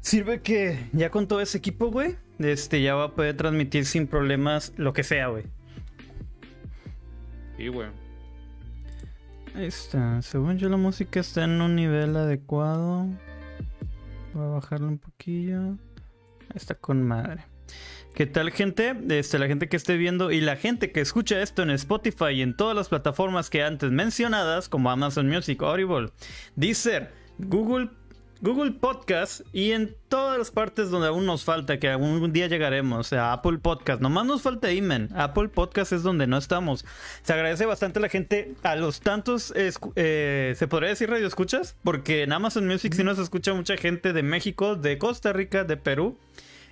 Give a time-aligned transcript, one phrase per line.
[0.00, 4.06] Sirve que ya con todo ese equipo, güey, este, ya va a poder transmitir sin
[4.06, 5.44] problemas lo que sea, güey.
[7.56, 7.88] Sí, güey.
[9.54, 10.22] Ahí está.
[10.22, 13.06] Según yo la música está en un nivel adecuado.
[14.32, 15.76] Voy a bajarlo un poquillo.
[16.54, 17.44] Está con madre.
[18.14, 18.96] ¿Qué tal gente?
[19.08, 22.42] Este, la gente que esté viendo y la gente que escucha esto en Spotify y
[22.42, 26.10] en todas las plataformas que antes mencionadas como Amazon Music, Audible,
[26.56, 27.90] Deezer, Google
[28.42, 32.98] Google Podcast y en todas las partes donde aún nos falta, que algún día llegaremos,
[32.98, 34.00] o sea, Apple Podcast.
[34.00, 35.10] Nomás nos falta Imen.
[35.14, 36.86] Apple Podcast es donde no estamos.
[37.22, 41.76] Se agradece bastante a la gente, a los tantos, eh, ¿se podría decir radio escuchas?
[41.84, 45.76] Porque en Amazon Music sí nos escucha mucha gente de México, de Costa Rica, de
[45.76, 46.16] Perú.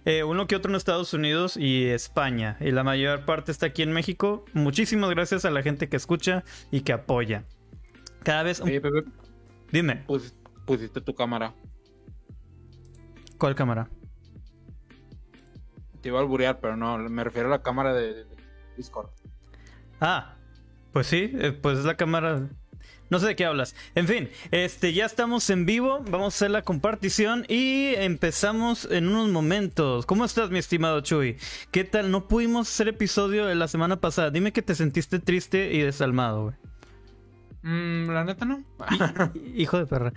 [0.06, 2.56] Eh, uno que otro en Estados Unidos y España.
[2.60, 4.46] Y la mayor parte está aquí en México.
[4.54, 7.44] Muchísimas gracias a la gente que escucha y que apoya.
[8.22, 8.62] Cada vez...
[9.70, 10.02] Dime.
[10.06, 10.34] Pues
[10.68, 11.54] pusiste tu cámara.
[13.38, 13.88] ¿Cuál cámara?
[16.02, 18.26] Te iba a alburear, pero no, me refiero a la cámara de,
[18.76, 19.08] Discord.
[19.98, 20.36] Ah,
[20.92, 22.50] pues sí, eh, pues es la cámara.
[23.08, 23.74] No sé de qué hablas.
[23.94, 29.08] En fin, este ya estamos en vivo, vamos a hacer la compartición y empezamos en
[29.08, 30.04] unos momentos.
[30.04, 31.38] ¿Cómo estás, mi estimado Chuy?
[31.70, 32.10] ¿Qué tal?
[32.10, 34.30] No pudimos hacer episodio de la semana pasada.
[34.30, 36.67] Dime que te sentiste triste y desalmado, güey.
[37.68, 38.64] Mm, la neta no.
[39.54, 40.12] Hijo de perra.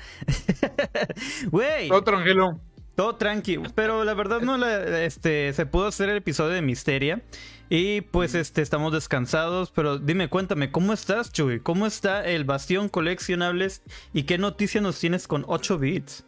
[1.52, 1.90] Güey.
[1.90, 2.62] Todo tranquilo.
[2.96, 3.64] Todo tranquilo.
[3.76, 7.22] Pero la verdad no este, se pudo hacer el episodio de Misteria.
[7.70, 9.70] Y pues este, estamos descansados.
[9.72, 11.60] Pero dime, cuéntame, ¿cómo estás, Chuy?
[11.60, 13.84] ¿Cómo está el Bastión Coleccionables?
[14.14, 16.26] ¿Y qué noticias nos tienes con 8 bits?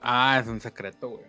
[0.00, 1.26] Ah, es un secreto, güey.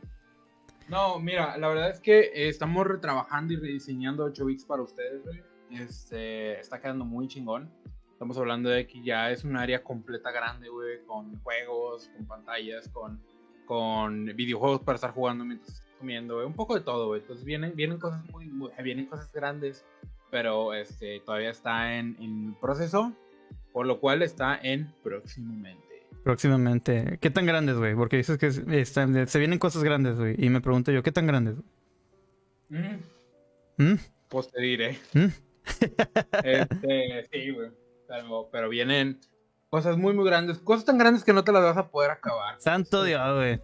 [0.89, 5.42] No, mira, la verdad es que estamos retrabajando y rediseñando 8 bits para ustedes, güey.
[5.72, 7.72] Este, está quedando muy chingón.
[8.14, 12.88] Estamos hablando de que ya es un área completa grande, güey, con juegos, con pantallas,
[12.89, 13.20] con,
[13.66, 16.47] con videojuegos para estar jugando mientras estás comiendo, güey.
[16.47, 17.22] Un poco de todo, güey.
[17.22, 18.50] Entonces vienen, vienen cosas muy,
[18.81, 19.83] vienen cosas grandes,
[20.31, 23.14] pero este, todavía está en, en proceso,
[23.73, 25.83] por lo cual está en próximamente.
[26.23, 27.17] Próximamente.
[27.20, 27.95] ¿Qué tan grandes, güey?
[27.95, 30.36] Porque dices que se vienen cosas grandes, güey.
[30.38, 31.55] Y me pregunto yo, ¿qué tan grandes?
[32.70, 33.83] Mm.
[33.83, 33.99] ¿Mm?
[34.30, 34.98] Pues te diré.
[35.14, 35.27] ¿Mm?
[36.43, 37.83] este, sí, güey.
[38.52, 39.20] Pero, vienen
[39.70, 40.60] cosas muy, muy grandes.
[40.60, 42.60] Cosas tan grandes que no te las vas a poder acabar.
[42.60, 43.62] Santo Dios, güey.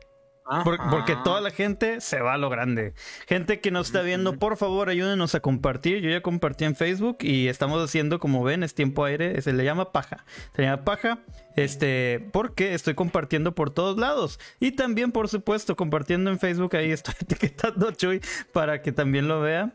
[0.89, 2.95] porque toda la gente se va a lo grande.
[3.27, 6.01] Gente que nos está viendo, por favor, ayúdenos a compartir.
[6.01, 9.39] Yo ya compartí en Facebook y estamos haciendo, como ven, es tiempo aire.
[9.41, 10.25] Se le llama paja.
[10.55, 11.19] Se llama paja.
[11.55, 14.39] Este, porque estoy compartiendo por todos lados.
[14.59, 16.75] Y también, por supuesto, compartiendo en Facebook.
[16.75, 18.21] Ahí estoy etiquetando a Chuy
[18.51, 19.73] para que también lo vea.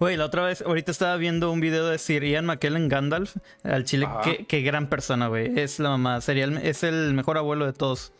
[0.00, 3.84] Güey, la otra vez, ahorita estaba viendo un video de Sir Ian McKellen Gandalf al
[3.84, 4.08] chile.
[4.48, 5.58] Qué, gran persona, güey.
[5.58, 6.20] Es la mamá.
[6.20, 8.12] Sería es el mejor abuelo de todos.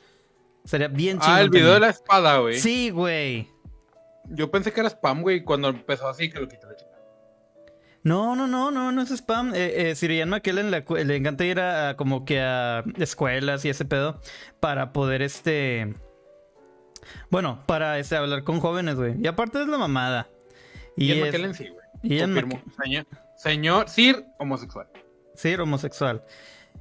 [0.65, 1.33] Sería bien chido.
[1.33, 2.59] Ah, el video de la espada, güey.
[2.59, 3.49] Sí, güey.
[4.29, 6.91] Yo pensé que era spam, güey, cuando empezó así que lo quité la chica.
[8.03, 9.55] No, no, no, no, no es spam.
[9.55, 13.85] Eh, eh, Sir Ian McKellen le, encanta ir a, como que a escuelas y ese
[13.85, 14.21] pedo
[14.61, 15.95] para poder este.
[17.31, 19.15] Bueno, para este, hablar con jóvenes, güey.
[19.21, 20.29] Y aparte es la mamada.
[20.97, 21.87] Y Ian McKellen sí, güey.
[22.83, 24.89] Señor, señor Sir homosexual.
[25.35, 26.25] Sir homosexual.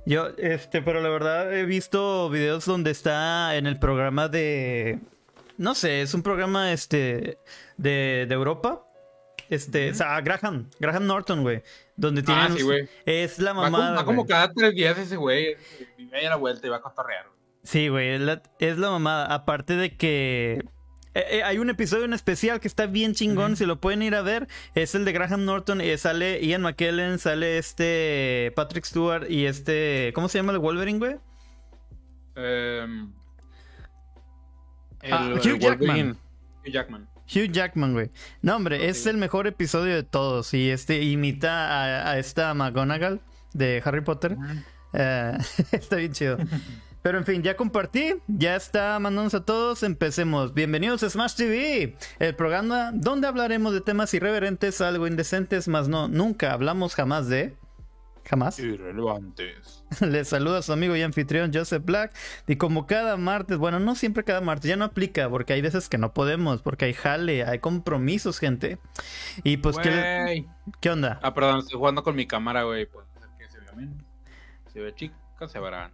[0.06, 5.00] Yo, este, pero la verdad he visto videos donde está en el programa de.
[5.58, 7.40] No sé, es un programa este
[7.78, 8.86] de, de Europa.
[9.50, 11.64] Este, o sea, Graham, Graham Norton, güey.
[11.96, 12.42] Donde tiene.
[12.42, 12.88] Ah, sí, güey.
[13.06, 13.92] Es la mamá.
[13.92, 15.56] Va, como, cada tres días ese güey.
[15.98, 17.26] Y a la vuelta y va a cotorrear.
[17.64, 18.10] Sí, güey.
[18.10, 19.34] Es la, es la mamada.
[19.34, 20.64] Aparte de que
[21.16, 24.16] eh, eh, hay un episodio en especial que está bien chingón, si lo pueden ir
[24.16, 24.50] a ver.
[24.76, 25.80] Es el de Graham Norton.
[25.80, 30.12] y sale Ian McKellen, sale este Patrick Stewart y este.
[30.14, 31.16] ¿Cómo se llama el Wolverine, güey?
[32.36, 33.14] Em,
[35.10, 36.18] ah, Hugh Jackman.
[36.66, 37.08] Hugh Jackman.
[37.34, 38.12] Hugh Jackman, güey.
[38.42, 40.54] No, hombre, es el mejor episodio de todos.
[40.54, 43.22] Y este imita a, esta McGonagall
[43.54, 44.36] de Harry Potter.
[44.92, 45.38] Eh,
[45.72, 46.38] está bien chido.
[47.06, 49.84] Pero en fin, ya compartí, ya está mandándonos a todos.
[49.84, 50.56] Empecemos.
[50.56, 56.08] Bienvenidos a Smash TV, el programa donde hablaremos de temas irreverentes, algo indecentes, más no,
[56.08, 57.56] nunca hablamos jamás de.
[58.28, 58.58] Jamás.
[58.58, 59.86] Irrelevantes.
[60.02, 62.12] Les saluda a su amigo y anfitrión Joseph Black.
[62.48, 65.90] Y como cada martes, bueno, no siempre cada martes, ya no aplica, porque hay veces
[65.90, 68.80] que no podemos, porque hay jale, hay compromisos, gente.
[69.44, 70.48] Y pues, ¿qué,
[70.82, 71.20] ¿qué onda?
[71.22, 72.88] Ah, perdón, estoy jugando con mi cámara, güey.
[73.38, 74.04] Que se vea bien.
[74.74, 75.25] Se ve chico
[75.62, 75.92] verán.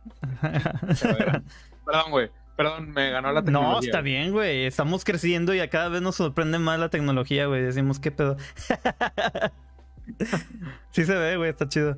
[1.86, 2.30] Perdón, güey.
[2.56, 3.74] Perdón, me ganó la tecnología.
[3.74, 4.66] No, está bien, güey.
[4.66, 7.64] Estamos creciendo y a cada vez nos sorprende más la tecnología, güey.
[7.64, 8.38] Decimos, ¿qué pedo?
[10.92, 11.50] sí se ve, güey.
[11.50, 11.98] Está chido.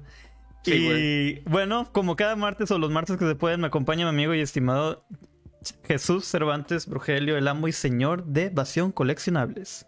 [0.66, 4.34] y bueno, como cada martes o los martes que se pueden, me acompaña mi amigo
[4.34, 5.04] y estimado
[5.86, 9.88] Jesús Cervantes Brugelio, el amo y señor de Evasión Coleccionables.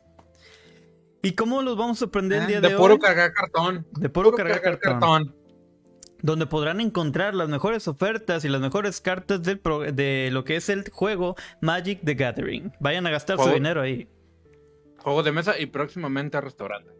[1.21, 2.99] ¿Y cómo los vamos a sorprender el día de, de puro hoy?
[2.99, 3.87] cargar cartón.
[3.93, 5.35] De puro, cargar, cartón.
[6.21, 10.56] Donde podrán encontrar las mejores ofertas y las mejores cartas del pro- de lo que
[10.56, 12.71] es el juego Magic the Gathering.
[12.79, 14.07] Vayan a gastar su dinero ahí.
[14.97, 16.91] Juego de mesa y próximamente restaurante.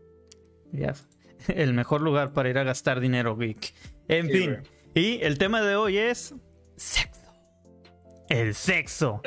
[0.72, 0.94] Ya.
[1.48, 3.74] El mejor lugar para ir a gastar dinero, geek.
[4.08, 4.58] En Sí, fin.
[4.94, 6.34] Y el tema de hoy es
[6.76, 7.22] sexo.
[8.30, 9.22] El sexo.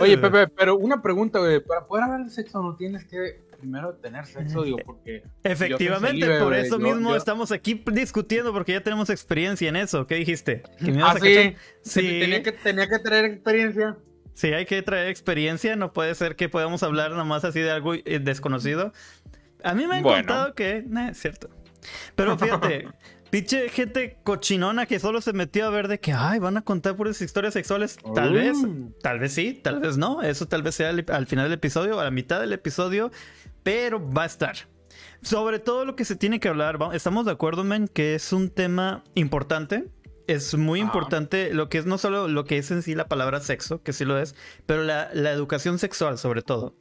[0.00, 0.20] Oye, Uh.
[0.20, 1.60] Pepe, pero una pregunta, güey.
[1.64, 5.22] Para poder hablar de sexo no tienes que primero tener sexo, digo, porque...
[5.42, 10.06] Efectivamente, por eso Yo- mismo yo- estamos aquí discutiendo porque ya tenemos experiencia en eso.
[10.06, 10.62] ¿Qué dijiste?
[10.84, 11.54] ¿Que me Ah, a sí.
[11.82, 12.00] Sí.
[12.20, 13.96] Tenía que, tenía que tener experiencia.
[14.34, 15.76] Sí, hay que traer experiencia.
[15.76, 18.92] No puede ser que podamos hablar nomás así de algo eh, desconocido.
[19.64, 20.18] A mí me han Bueno.
[20.18, 20.84] contado que.
[20.86, 21.48] No, es cierto.
[22.14, 22.88] Pero fíjate,
[23.30, 26.96] pinche gente cochinona que solo se metió a ver de que, ay, van a contar
[26.96, 27.96] puras historias sexuales.
[28.14, 28.56] Tal vez,
[29.02, 30.20] tal vez sí, tal vez no.
[30.22, 33.10] Eso tal vez sea al, al final del episodio, a la mitad del episodio.
[33.66, 34.54] Pero va a estar.
[35.22, 38.48] Sobre todo lo que se tiene que hablar, estamos de acuerdo, men, que es un
[38.48, 39.88] tema importante.
[40.28, 40.86] Es muy Ajá.
[40.86, 43.92] importante lo que es no solo lo que es en sí la palabra sexo, que
[43.92, 44.36] sí lo es,
[44.66, 46.76] pero la, la educación sexual sobre todo.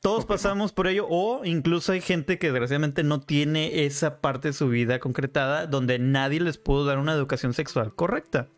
[0.00, 4.54] Todos pasamos por ello o incluso hay gente que desgraciadamente no tiene esa parte de
[4.54, 8.48] su vida concretada donde nadie les pudo dar una educación sexual correcta.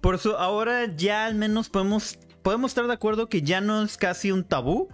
[0.00, 3.96] Por eso ahora ya al menos podemos, podemos estar de acuerdo que ya no es
[3.96, 4.88] casi un tabú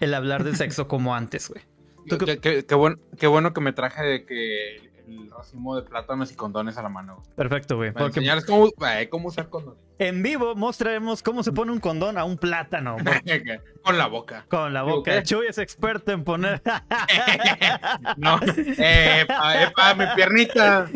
[0.00, 1.62] el hablar de sexo como antes, güey.
[2.08, 5.74] ¿Tú qué- Qué, qué- qué buen- qué bueno que me traje de que el racimo
[5.76, 7.16] de plátanos y condones a la mano.
[7.16, 7.26] güey.
[7.36, 7.92] Perfecto, güey.
[7.92, 9.80] Para Porque enseñarles cómo, eh, cómo usar condones.
[9.98, 12.96] en vivo mostraremos cómo se pone un condón a un plátano
[13.84, 14.44] Con la boca.
[14.48, 15.12] con la boca.
[15.16, 15.22] ¿qué?
[15.22, 16.60] Chuy es experto en poner...
[18.18, 18.38] No,
[18.78, 20.88] epa, epa, mi piernita.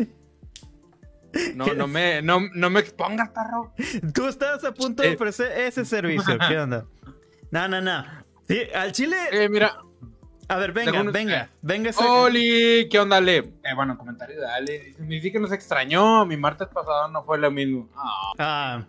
[1.55, 3.73] No, no me, no, no me expongas, perro.
[4.13, 5.15] Tú estás a punto de Eh.
[5.15, 6.37] ofrecer ese servicio.
[6.47, 6.85] ¿Qué onda?
[7.49, 8.22] No, no, no.
[8.47, 9.15] Sí, al chile.
[9.31, 9.77] Eh, mira,
[10.49, 11.49] A ver, venga, un- venga, eh.
[11.61, 11.89] venga.
[11.91, 13.37] ese- Oli, ¿qué onda, Ale?
[13.37, 14.95] Eh, bueno, comentario de Ale.
[14.99, 16.25] Me dice que nos extrañó.
[16.25, 17.89] Mi martes pasado no fue lo mismo.
[17.95, 18.85] Ah, Ah,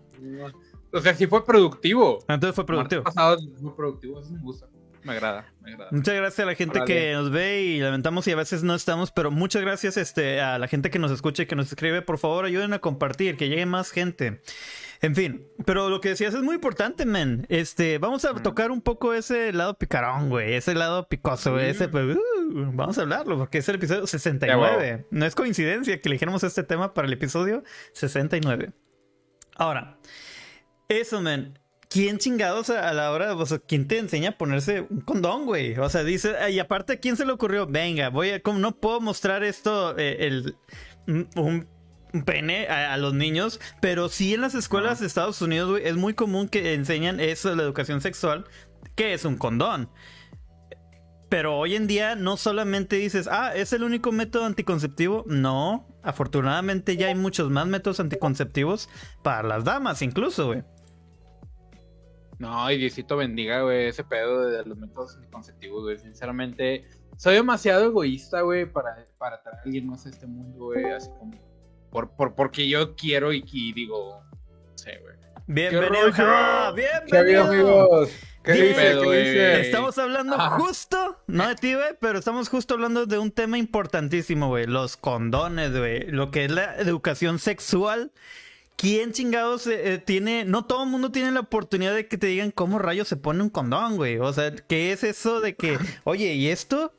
[0.93, 2.19] o sea, sí fue productivo.
[2.29, 3.03] entonces fue productivo.
[3.03, 4.21] Martes pasado fue productivo.
[4.21, 4.67] Eso me gusta.
[5.05, 5.91] Me agrada, me agrada.
[5.93, 6.95] Muchas gracias a la gente Órale.
[6.95, 10.59] que nos ve y lamentamos y a veces no estamos, pero muchas gracias este, a
[10.59, 12.01] la gente que nos escucha y que nos escribe.
[12.01, 14.41] Por favor, ayuden a compartir, que llegue más gente.
[15.01, 17.47] En fin, pero lo que decías es muy importante, men.
[17.49, 18.43] Este, vamos a Mm.
[18.43, 20.55] tocar un poco ese lado picarón, güey.
[20.55, 21.71] Ese lado picoso, güey.
[21.71, 25.07] Ese, pues, uh, vamos a hablarlo porque es el episodio 69.
[25.11, 27.63] No es coincidencia que eligieramos este tema para el episodio
[27.93, 28.73] 69.
[29.57, 29.99] Ahora,
[30.89, 31.59] eso, men.
[31.91, 35.79] ¿Quién chingados a la hora, o sea, quién te enseña a ponerse un condón, güey?
[35.79, 37.69] O sea, dice, y aparte, ¿a quién se le ocurrió?
[37.69, 40.57] Venga, voy a, como no puedo mostrar esto, eh, el,
[41.07, 41.69] un
[42.23, 45.97] pene a, a los niños, pero sí en las escuelas de Estados Unidos, güey, es
[45.97, 48.45] muy común que enseñan eso de la educación sexual,
[48.95, 49.89] que es un condón.
[51.29, 55.25] Pero hoy en día no solamente dices, ah, es el único método anticonceptivo.
[55.27, 58.89] No, afortunadamente ya hay muchos más métodos anticonceptivos
[59.23, 60.63] para las damas, incluso, güey.
[62.39, 65.99] No, y Diosito bendiga, güey, ese pedo de los métodos anticonceptivos, güey.
[65.99, 66.85] Sinceramente,
[67.17, 70.85] soy demasiado egoísta, güey, para, para traer a alguien más a este mundo, güey.
[70.93, 71.33] Así como,
[71.95, 75.15] por, por, porque yo quiero y, y digo, no sé, güey.
[75.47, 77.45] Bienvenido, ¿Qué ha habido, bienvenido.
[77.45, 78.11] amigos?
[78.43, 78.75] ¿Qué dice?
[78.75, 79.61] Pedo, ¿Qué dice?
[79.61, 80.59] Estamos hablando Ah.
[80.59, 84.67] justo, no de ti, güey, pero estamos justo hablando de un tema importantísimo, güey.
[84.67, 86.09] Los condones, güey.
[86.11, 88.11] Lo que es la educación sexual.
[88.77, 90.45] ¿Quién chingados eh, eh, tiene?
[90.45, 93.41] No todo el mundo tiene la oportunidad de que te digan cómo rayos se pone
[93.41, 94.19] un condón, güey.
[94.19, 96.93] O sea, ¿qué es eso de que, oye, ¿y esto?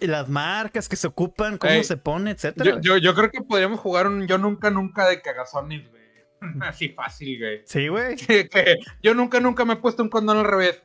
[0.00, 2.72] Las marcas que se ocupan, cómo Ey, se pone, etcétera.
[2.76, 6.02] Yo, yo, yo creo que podríamos jugar un yo nunca, nunca de cagazones, güey.
[6.62, 7.62] Así fácil, güey.
[7.64, 8.16] Sí, güey.
[8.26, 10.82] Que- que yo nunca, nunca me he puesto un condón al revés.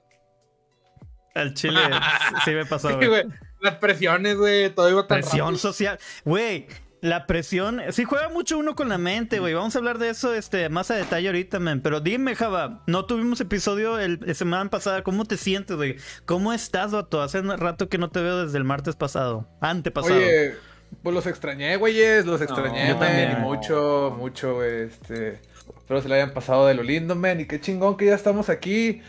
[1.35, 1.79] Al chile
[2.45, 3.07] sí me pasó, Sí, güey.
[3.07, 3.23] güey.
[3.61, 5.57] Las presiones, güey, todo iba tan Presión rápido.
[5.57, 5.97] social.
[6.25, 6.67] Güey,
[7.03, 7.81] la presión.
[7.91, 9.53] Sí juega mucho uno con la mente, güey.
[9.53, 11.81] Vamos a hablar de eso este, más a detalle ahorita, man.
[11.81, 15.03] Pero dime, Java, no tuvimos episodio el, la semana pasada.
[15.03, 15.97] ¿Cómo te sientes, güey?
[16.25, 17.21] ¿Cómo estás, vato?
[17.21, 19.45] Hace un rato que no te veo desde el martes pasado.
[19.59, 20.15] Antepasado.
[20.15, 20.55] Oye,
[21.03, 23.33] pues los extrañé, güeyes, los extrañé, también.
[23.33, 25.41] y mucho, mucho, güey, este...
[25.77, 28.49] Espero se le hayan pasado de lo lindo, men, y qué chingón que ya estamos
[28.49, 29.01] aquí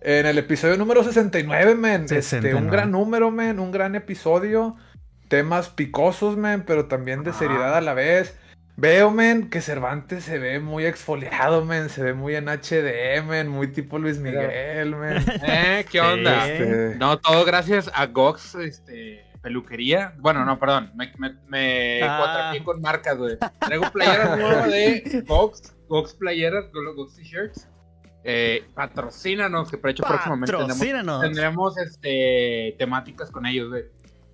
[0.00, 2.02] en el episodio número 69, men.
[2.02, 2.64] Este, 69.
[2.64, 4.76] un gran número, men, un gran episodio.
[5.28, 8.38] Temas picosos, men, pero también de seriedad a la vez.
[8.78, 11.88] Veo, men, que Cervantes se ve muy exfoliado, men.
[11.88, 13.48] Se ve muy en HD, men.
[13.48, 15.24] Muy tipo Luis Miguel, men.
[15.46, 15.86] ¿Eh?
[15.90, 16.46] ¿Qué onda?
[16.48, 20.12] Este, No, todo gracias a Gox, este, peluquería.
[20.18, 22.18] Bueno, no, perdón, me, me, me Ah.
[22.18, 23.38] cuatrapié con marcas, güey.
[23.60, 27.68] Traigo playeras nuevas de Gox, Gox playeras, Gox t-shirts.
[28.28, 31.20] Eh, patrocínanos, que por hecho próximamente tendremos, Patrocínanos.
[31.22, 33.84] tendremos este, temáticas con ellos, güey.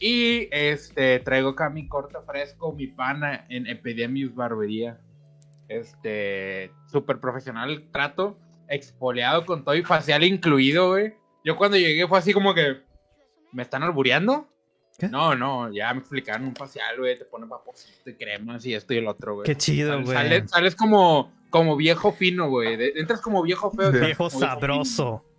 [0.04, 4.98] Y este, traigo acá mi corta fresco, mi pana en Epidemius Barbería.
[5.68, 11.14] Este, súper profesional trato, exfoliado con todo y facial incluido, güey.
[11.44, 12.82] Yo cuando llegué fue así como que,
[13.52, 14.48] ¿me están albureando?
[14.98, 15.06] ¿Qué?
[15.06, 18.94] No, no, ya me explicaron un facial, güey, te ponen vaporcito y cremas y esto
[18.94, 19.46] y el otro, güey.
[19.46, 20.16] Qué chido, güey.
[20.16, 22.76] Sales, sales como, como viejo fino, güey.
[22.98, 23.92] Entras como viejo feo.
[23.92, 25.22] Viejo sabroso.
[25.22, 25.31] viejo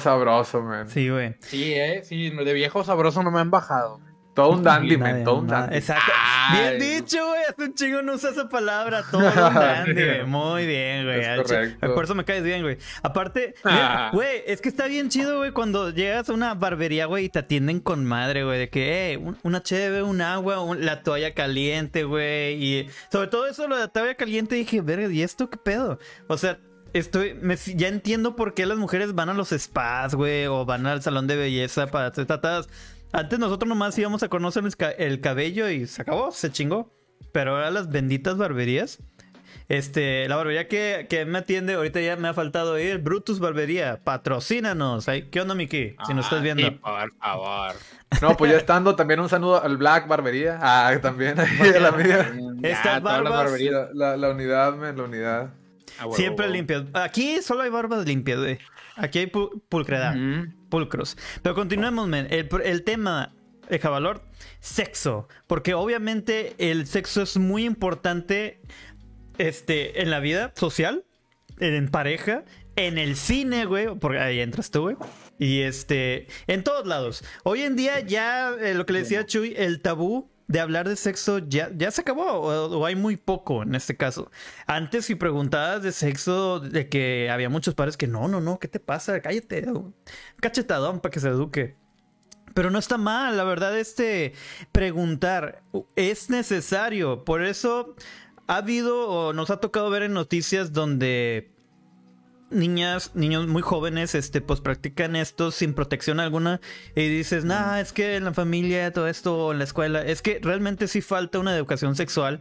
[0.00, 0.88] sabroso, men.
[0.88, 1.34] Sí, güey.
[1.40, 4.00] Sí, eh, sí, de viejo sabroso no me han bajado.
[4.34, 5.76] Todo un dandy, de Todo un dandy.
[5.76, 6.10] Exacto.
[6.12, 7.40] Ay, bien dicho, güey.
[7.48, 9.04] Hace un chingo no usa esa palabra.
[9.08, 10.24] Todo un dandy, güey.
[10.26, 11.36] Muy bien, güey.
[11.36, 11.94] Correcto.
[11.94, 12.76] Por eso me caes bien, güey.
[13.04, 14.10] Aparte, Ah.
[14.12, 17.38] güey, es que está bien chido, güey, cuando llegas a una barbería, güey, y te
[17.38, 18.58] atienden con madre, güey.
[18.58, 22.54] De que, eh, un- una cheve, un agua, un- la toalla caliente, güey.
[22.60, 26.00] Y sobre todo eso, lo de la toalla caliente, dije, verga, ¿y esto qué pedo?
[26.26, 26.58] O sea.
[26.94, 30.86] Estoy, me- ya entiendo por qué las mujeres van a los spas, güey, o van
[30.86, 32.68] al salón de belleza para ser tratadas.
[33.12, 36.92] Antes nosotros nomás íbamos a conocer el ca- el cabello y se acabó, se chingó.
[37.32, 38.98] Pero ahora las benditas barberías.
[39.68, 42.98] Este, la barbería que, que me atiende, ahorita ya me ha faltado ir.
[42.98, 45.08] Brutus Barbería, patrocínanos.
[45.08, 45.96] Ay, ¿Qué onda, Miki?
[46.06, 46.62] Si nos estás Ah, viendo.
[46.66, 47.72] sí, por favor.
[48.20, 50.58] No, pues ya estando, también un saludo al Black Barbería.
[50.60, 52.34] Ah, también ahí a la mía.
[53.70, 55.54] La, la- la unidad, men, la unidad.
[55.98, 56.54] Ah, Siempre huevo.
[56.56, 56.84] limpias.
[56.94, 58.58] Aquí solo hay barbas limpias, güey.
[58.96, 60.14] Aquí hay pu- pulcredad.
[60.68, 61.16] Pulcros.
[61.42, 62.26] Pero continuemos, men.
[62.30, 63.34] El, el tema,
[63.68, 64.22] el valor,
[64.60, 65.28] sexo.
[65.46, 68.60] Porque obviamente el sexo es muy importante
[69.38, 71.04] este, en la vida social,
[71.60, 72.44] en pareja,
[72.76, 73.86] en el cine, güey.
[73.98, 74.96] Porque ahí entras tú, güey.
[75.38, 77.24] Y este, en todos lados.
[77.42, 80.96] Hoy en día ya, eh, lo que le decía Chuy, el tabú de hablar de
[80.96, 84.30] sexo ya, ya se acabó, o, o hay muy poco en este caso.
[84.66, 88.68] Antes, si preguntabas de sexo, de que había muchos padres que no, no, no, ¿qué
[88.68, 89.20] te pasa?
[89.20, 89.66] Cállate,
[90.40, 91.76] cachetadón para que se eduque.
[92.54, 94.32] Pero no está mal, la verdad, este
[94.70, 95.62] preguntar
[95.96, 97.24] es necesario.
[97.24, 97.96] Por eso
[98.46, 101.53] ha habido o nos ha tocado ver en noticias donde
[102.54, 106.60] niñas, niños muy jóvenes, este, pues practican esto sin protección alguna
[106.94, 110.22] y dices, nah, es que en la familia todo esto, o en la escuela, es
[110.22, 112.40] que realmente sí falta una educación sexual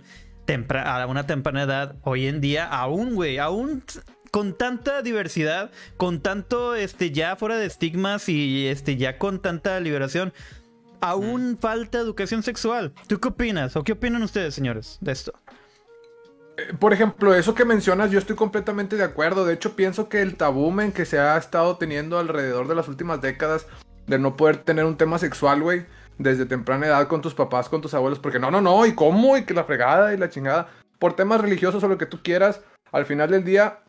[0.75, 3.83] a una temprana edad hoy en día, aún, güey, aún
[4.31, 9.79] con tanta diversidad, con tanto, este, ya fuera de estigmas y, este, ya con tanta
[9.79, 10.33] liberación,
[11.01, 12.93] aún falta educación sexual.
[13.07, 13.75] ¿Tú qué opinas?
[13.75, 15.33] ¿O qué opinan ustedes, señores, de esto?
[16.57, 19.45] Eh, Por ejemplo, eso que mencionas, yo estoy completamente de acuerdo.
[19.45, 22.87] De hecho, pienso que el tabú men, que se ha estado teniendo alrededor de las
[22.87, 23.67] últimas décadas
[24.07, 25.85] de no poder tener un tema sexual, güey,
[26.17, 29.37] desde temprana edad con tus papás, con tus abuelos, porque no, no, no, y cómo,
[29.37, 30.69] y que la fregada y la chingada,
[30.99, 33.79] por temas religiosos o lo que tú quieras, al final del día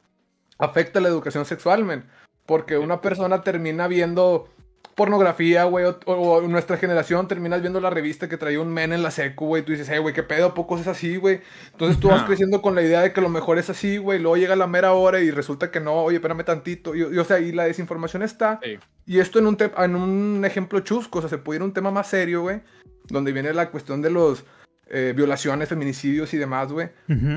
[0.59, 2.05] afecta la educación sexual, men.
[2.47, 4.49] Porque una persona termina viendo
[4.95, 9.03] pornografía, güey, o, o nuestra generación terminas viendo la revista que traía un men en
[9.03, 11.41] la secu, güey, tú dices, hey, güey, qué pedo, ¿a poco es así, güey?
[11.73, 14.37] Entonces tú vas creciendo con la idea de que lo mejor es así, güey, luego
[14.37, 17.41] llega la mera hora y resulta que no, oye, espérame tantito, y, y, o sea,
[17.41, 18.79] y la desinformación está, Sí.
[19.07, 21.67] y esto en un, te- en un ejemplo chusco, o sea, se puede ir a
[21.67, 22.61] un tema más serio, güey,
[23.09, 24.45] donde viene la cuestión de los
[24.87, 26.91] eh, violaciones, feminicidios y demás, güey.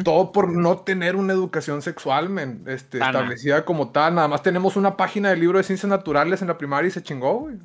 [0.04, 4.16] Todo por no tener una educación sexual, men, este, establecida como tal.
[4.16, 7.04] Nada más tenemos una página del libro de ciencias naturales en la primaria y se
[7.04, 7.56] chingó, güey.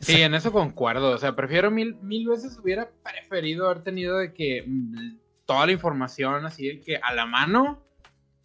[0.00, 1.10] Sí, en eso concuerdo.
[1.10, 5.72] O sea, prefiero mil, mil veces hubiera preferido haber tenido de que mm, toda la
[5.72, 7.82] información así de que a la mano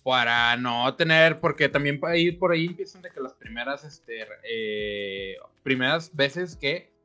[0.04, 4.26] para no tener, porque también por ahí, por ahí empiezan de que las primeras, este,
[4.50, 6.97] eh, primeras veces que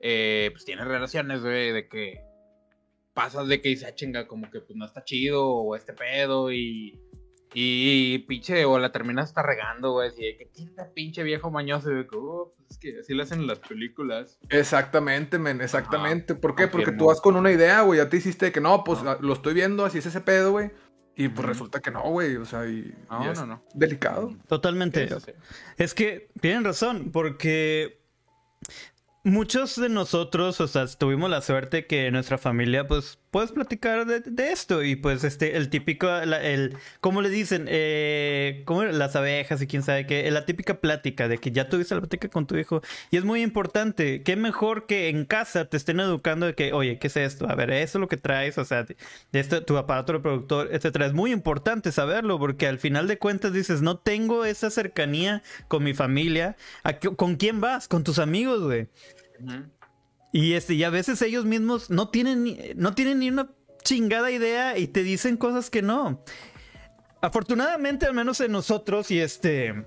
[0.00, 2.20] eh, pues tienes relaciones, güey, de que
[3.14, 6.50] pasas de que dice, ah, chinga, como que pues no está chido o este pedo
[6.52, 6.98] y
[7.52, 11.90] y pinche, o la terminas hasta regando, güey, así de que tiene pinche viejo mañoso,
[11.90, 14.38] y de que, oh, pues es que así lo hacen en las películas.
[14.50, 16.36] Exactamente, men, exactamente.
[16.36, 16.68] ¿Por qué?
[16.68, 17.98] Porque tú vas con una idea, güey.
[17.98, 19.16] Ya te hiciste de que no, pues No.
[19.20, 20.70] lo estoy viendo, así es ese pedo, güey.
[21.16, 22.36] Y pues resulta que no, güey.
[22.36, 23.64] O sea, y, No, y es no, no.
[23.74, 24.32] delicado.
[24.46, 25.08] Totalmente.
[25.08, 25.32] Sí, sí, sí.
[25.76, 27.99] Es que tienen razón, porque
[29.22, 34.50] muchos de nosotros, o sea, tuvimos la suerte que nuestra familia, pues, puedes platicar de,
[34.52, 34.82] esto.
[34.82, 37.66] Y pues este, el típico, la- el, ¿cómo le dicen?
[37.68, 38.82] Eh, ¿cómo?
[38.84, 40.30] Las abejas y quién sabe qué.
[40.30, 42.82] La típica plática de que ya tuviste la plática con tu hijo.
[43.10, 44.22] Y es muy importante.
[44.22, 47.48] Qué mejor que en casa te estén educando de que, oye, ¿qué es esto?
[47.48, 48.96] A ver, eso es lo que traes, o sea, de
[49.32, 51.06] esto, tu aparato reproductor, etcétera.
[51.06, 55.84] Es muy importante saberlo porque al final de cuentas dices, no tengo esa cercanía con
[55.84, 56.56] mi familia.
[56.82, 57.88] ¿A qué- ¿Con quién vas?
[57.88, 58.88] Con tus amigos, güey.
[59.42, 59.64] Ujú.
[60.32, 63.50] Y este, y a veces ellos mismos no tienen no tienen ni una
[63.82, 66.22] chingada idea y te dicen cosas que no.
[67.22, 69.86] Afortunadamente, al menos en nosotros, y este.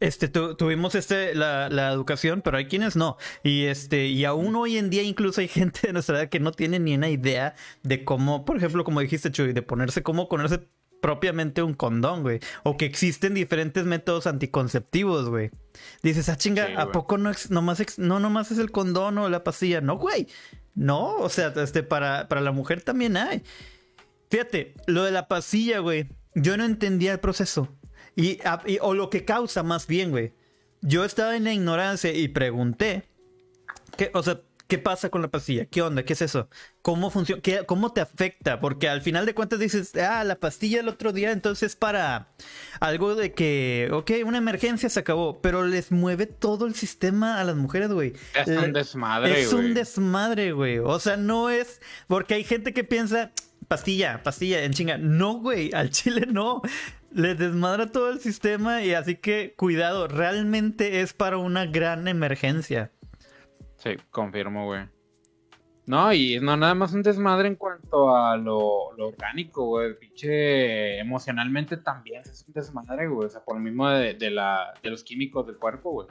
[0.00, 3.16] Este, tu- tuvimos este, la, la educación, pero hay quienes no.
[3.42, 6.52] Y este, y aún hoy en día incluso hay gente de nuestra edad que no
[6.52, 10.68] tiene ni una idea de cómo, por ejemplo, como dijiste, Chuy, de ponerse, cómo ponerse
[11.00, 12.40] propiamente un condón, güey.
[12.64, 15.50] O que existen diferentes métodos anticonceptivos, güey.
[16.02, 16.92] Dices, ah, chinga, Sí, ¿a güey.
[16.92, 19.80] poco no, ex- nomás, ex- no nomás es el condón o la pastilla?
[19.80, 20.26] No, güey.
[20.74, 23.42] No, o sea, este, para, para la mujer también hay.
[24.30, 26.08] Fíjate, lo de la pastilla, güey.
[26.34, 27.68] Yo no entendía el proceso.
[28.14, 28.38] Y,
[28.80, 30.32] o lo que causa más bien, güey.
[30.82, 33.04] Yo estaba en la ignorancia y pregunté.
[33.96, 35.64] ¿qué, o sea, ¿qué pasa con la pastilla?
[35.64, 36.04] ¿Qué onda?
[36.04, 36.48] ¿Qué es eso?
[36.82, 37.42] ¿Cómo funciona?
[37.42, 38.60] ¿Qué- ¿Cómo te afecta?
[38.60, 42.28] Porque al final de cuentas dices, ah, la pastilla el otro día, entonces para
[42.78, 47.44] algo de que, ok, una emergencia se acabó, pero les mueve todo el sistema a
[47.44, 48.12] las mujeres, güey.
[48.34, 50.78] Es un desmadre, es un desmadre, güey.
[50.78, 51.80] O sea, no es.
[52.06, 53.32] Porque hay gente que piensa,
[53.68, 54.98] pastilla, pastilla, en chinga.
[54.98, 56.62] No, güey, al chile no.
[57.10, 62.92] Les desmadra todo el sistema y así que cuidado, realmente es para una gran emergencia.
[63.78, 64.88] Sí, confirmo, güey.
[65.86, 69.98] No, y no nada más un desmadre en cuanto a lo, lo orgánico, güey.
[69.98, 73.26] Pinche emocionalmente también es un desmadre, güey.
[73.26, 76.08] O sea, por lo mismo de, de la, de los químicos del cuerpo, güey.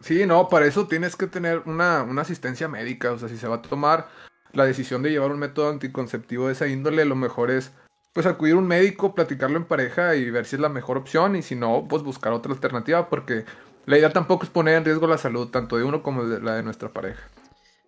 [0.00, 3.12] Sí, no, para eso tienes que tener una, una asistencia médica.
[3.12, 4.08] O sea, si se va a tomar
[4.52, 7.72] la decisión de llevar un método anticonceptivo de esa índole, lo mejor es
[8.12, 11.36] pues acudir a un médico, platicarlo en pareja y ver si es la mejor opción.
[11.36, 13.44] Y si no, pues buscar otra alternativa, porque
[13.86, 16.54] la idea tampoco es poner en riesgo la salud, tanto de uno como de la
[16.54, 17.28] de nuestra pareja.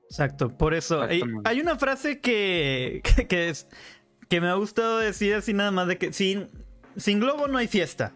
[0.09, 1.03] Exacto, por eso.
[1.03, 3.69] Hay, hay una frase que, que, que es
[4.29, 6.51] que me ha gustado decir así nada más de que sin,
[6.97, 8.13] sin globo no hay fiesta.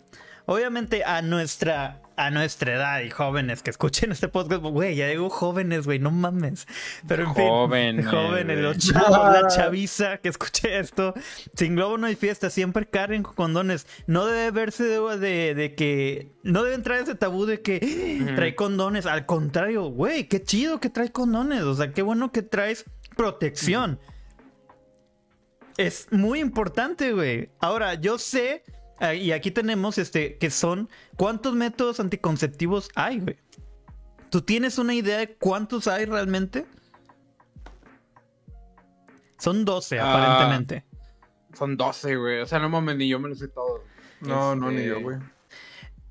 [0.47, 5.31] Obviamente a nuestra a nuestra edad y jóvenes que escuchen este podcast, güey, ya digo
[5.31, 6.67] jóvenes, güey, no mames.
[7.09, 11.15] Pero en Jóvenes, fin, jóvenes, los chavos, la chaviza que escuche esto,
[11.55, 13.87] sin globo no hay fiesta, siempre carguen con condones.
[14.07, 18.55] No debe verse de, de- de que no debe entrar ese tabú de que trae
[18.55, 22.85] condones, al contrario, güey, qué chido que trae condones, o sea, qué bueno que traes
[23.17, 23.99] protección.
[25.77, 27.51] Es muy importante, güey.
[27.61, 28.63] Ahora, yo sé,
[29.15, 33.37] y aquí tenemos este, que son, ¿cuántos métodos anticonceptivos hay, güey?
[34.31, 36.67] ¿Tú tienes una idea de cuántos hay realmente?
[39.39, 40.11] Son 12, Ah.
[40.15, 40.85] aparentemente.
[41.55, 42.41] Son 12, güey.
[42.41, 43.85] O sea, no mames, ni yo me lo sé todo.
[44.21, 45.19] No, no, ni Este, yo, güey.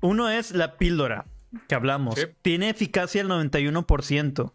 [0.00, 1.26] Uno es la píldora,
[1.68, 2.16] que hablamos.
[2.16, 2.26] Sí.
[2.42, 4.52] Tiene eficacia al 91%.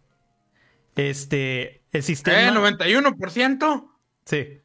[0.95, 2.41] Este, el sistema...
[2.41, 2.51] ¿Eh?
[2.51, 3.89] ¿91%?
[4.25, 4.61] Sí.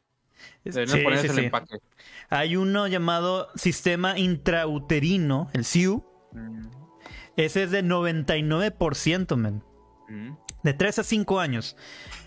[0.63, 1.45] Sí, ponerse sí, el sí.
[1.45, 1.77] empaque.
[2.31, 6.03] Hay uno llamado sistema intrauterino, el SIU.
[6.31, 6.67] Mm,
[7.35, 9.63] Ese es de 99%, man.
[10.09, 10.37] mm.
[10.63, 11.75] De 3 a 5 años.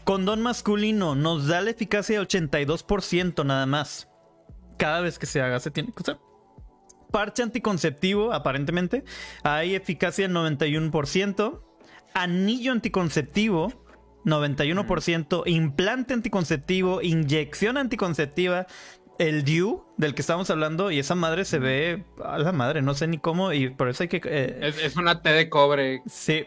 [0.05, 4.09] Condón masculino nos da la eficacia de 82% nada más.
[4.77, 6.19] Cada vez que se haga se tiene que usar.
[7.11, 9.05] Parche anticonceptivo, aparentemente.
[9.45, 11.63] Hay eficacia del 91%.
[12.13, 13.73] Anillo anticonceptivo,
[14.25, 15.45] 91%.
[15.47, 17.01] Implante anticonceptivo.
[17.03, 18.67] Inyección anticonceptiva.
[19.19, 22.95] El DIU, del que estamos hablando, y esa madre se ve a la madre, no
[22.95, 24.21] sé ni cómo, y por eso hay que.
[24.25, 26.03] eh, Es, es una T de cobre.
[26.07, 26.47] sí,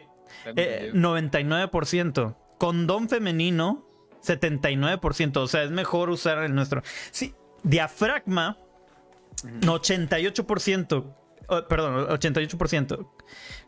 [0.55, 1.15] eh, entendido.
[1.15, 2.35] 99%.
[2.57, 3.87] Condón femenino,
[4.23, 5.37] 79%.
[5.37, 6.81] O sea, es mejor usar el nuestro.
[7.11, 8.57] Sí, diafragma,
[9.61, 11.05] 88%.
[11.47, 13.07] Oh, perdón, 88%.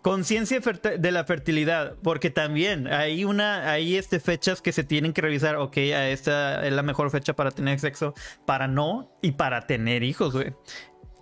[0.02, 5.22] Conciencia de la fertilidad, porque también hay una, hay este fechas que se tienen que
[5.22, 5.56] revisar.
[5.56, 8.14] Ok, a esta es la mejor fecha para tener sexo,
[8.46, 10.54] para no y para tener hijos, güey.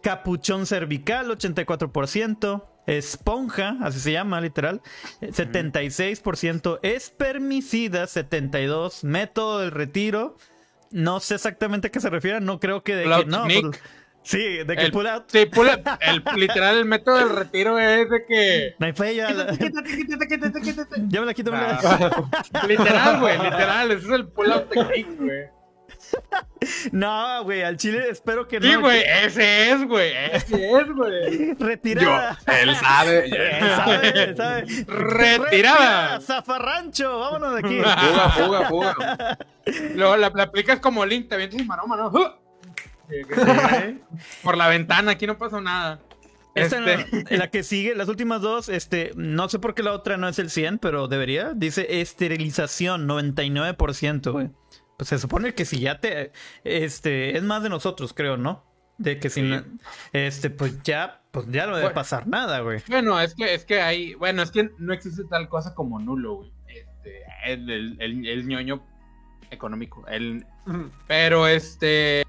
[0.02, 2.64] Capuchón cervical, 84%.
[2.88, 4.82] Esponja, así se llama, literal.
[5.22, 6.80] eh, 76%.
[6.82, 9.04] Espermicida, 72%.
[9.04, 10.38] Método del retiro.
[10.90, 12.40] No sé exactamente a qué se refiere.
[12.40, 13.26] No creo que de que.
[13.26, 13.82] No, pues,
[14.28, 15.24] sí, de que El- pull out.
[15.28, 15.80] Sí, pull out.
[16.02, 18.76] el, literal, el método del retiro es de que.
[18.80, 19.30] No hay falla.
[19.32, 21.02] la- Quítate, quítate, quítate, quítate.
[21.08, 21.52] Ya me la quito.
[21.52, 22.24] me la-
[22.68, 23.92] literal, güey, literal.
[23.92, 25.46] Ese es el pull out technique, güey.
[26.92, 28.68] no, güey, al chile espero que no.
[28.68, 30.12] Sí, güey, ese es, güey.
[30.32, 31.54] Ese es, güey.
[31.56, 32.38] Retirada.
[32.46, 33.26] Yo, él sabe.
[33.60, 34.66] Él sabe, él sabe.
[34.88, 36.22] Retirada.
[36.22, 37.78] Zafarrancho, vámonos de aquí.
[37.82, 39.38] Fuga, fuga, fuga.
[39.96, 42.47] Luego la, la aplicas como Link, te avientas sin maroma, ¿no?
[44.44, 46.00] Por la ventana, aquí no pasó nada.
[46.56, 49.94] Esta Este- no, la que sigue, las últimas dos, este, no sé por qué la
[49.94, 51.54] otra no es el 100, pero debería.
[51.56, 54.50] Dice esterilización, 99%, güey.
[54.98, 56.32] Pues se supone que si ya te,
[56.64, 58.66] este, es más de nosotros, creo, ¿no?
[58.98, 59.48] De que si, Sí.
[59.48, 59.64] no-
[60.14, 61.94] este, pues ya, pues ya no debe Bueno.
[61.94, 62.82] pasar nada, güey.
[62.88, 66.38] Bueno, es que, es que hay, bueno, es que no existe tal cosa como nulo,
[66.38, 66.52] güey.
[66.68, 68.84] Este, el, el, el, el ñoño
[69.52, 70.08] económico.
[70.08, 70.48] El,
[71.06, 72.24] pero este,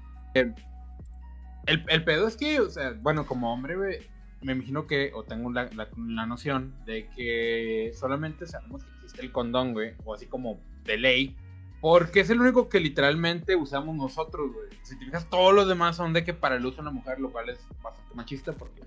[1.69, 3.99] el, el pedo es que, o sea, bueno, como hombre, güey,
[4.41, 9.21] me imagino que, o tengo la, la, la noción de que solamente sabemos que existe
[9.21, 11.35] el condón, güey, o así como de ley.
[11.81, 14.67] Porque es el único que literalmente usamos nosotros, güey.
[14.83, 17.19] Si te fijas, todos los demás son de que para el uso de una mujer,
[17.19, 18.81] lo cual es bastante machista, porque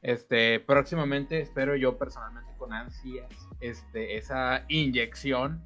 [0.00, 3.28] este, próximamente espero yo personalmente con ansias
[3.60, 5.62] este, esa inyección.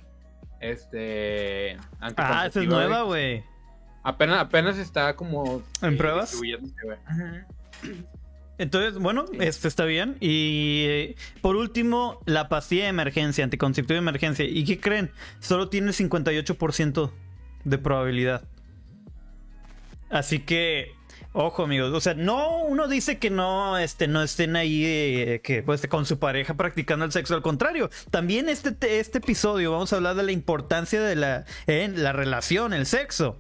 [0.61, 1.77] Este.
[2.01, 3.45] Ah, esa es nueva, güey.
[4.09, 5.63] Apenas, apenas está como.
[5.83, 6.41] ¿En eh, pruebas?
[8.57, 10.17] Entonces, bueno, este está bien.
[10.19, 14.47] Y eh, por último, la pastilla de emergencia, anticonceptivo de emergencia.
[14.47, 15.11] ¿Y qué creen?
[15.41, 17.11] Solo tiene 58%
[17.65, 18.49] de probabilidad.
[20.09, 20.95] Así que,
[21.35, 21.93] ojo, amigos.
[21.93, 26.07] O sea, no, uno dice que no, este, no estén ahí eh, que, pues, con
[26.07, 27.35] su pareja practicando el sexo.
[27.35, 32.03] Al contrario, también este, este episodio vamos a hablar de la importancia de la, en
[32.03, 33.37] la relación, el sexo.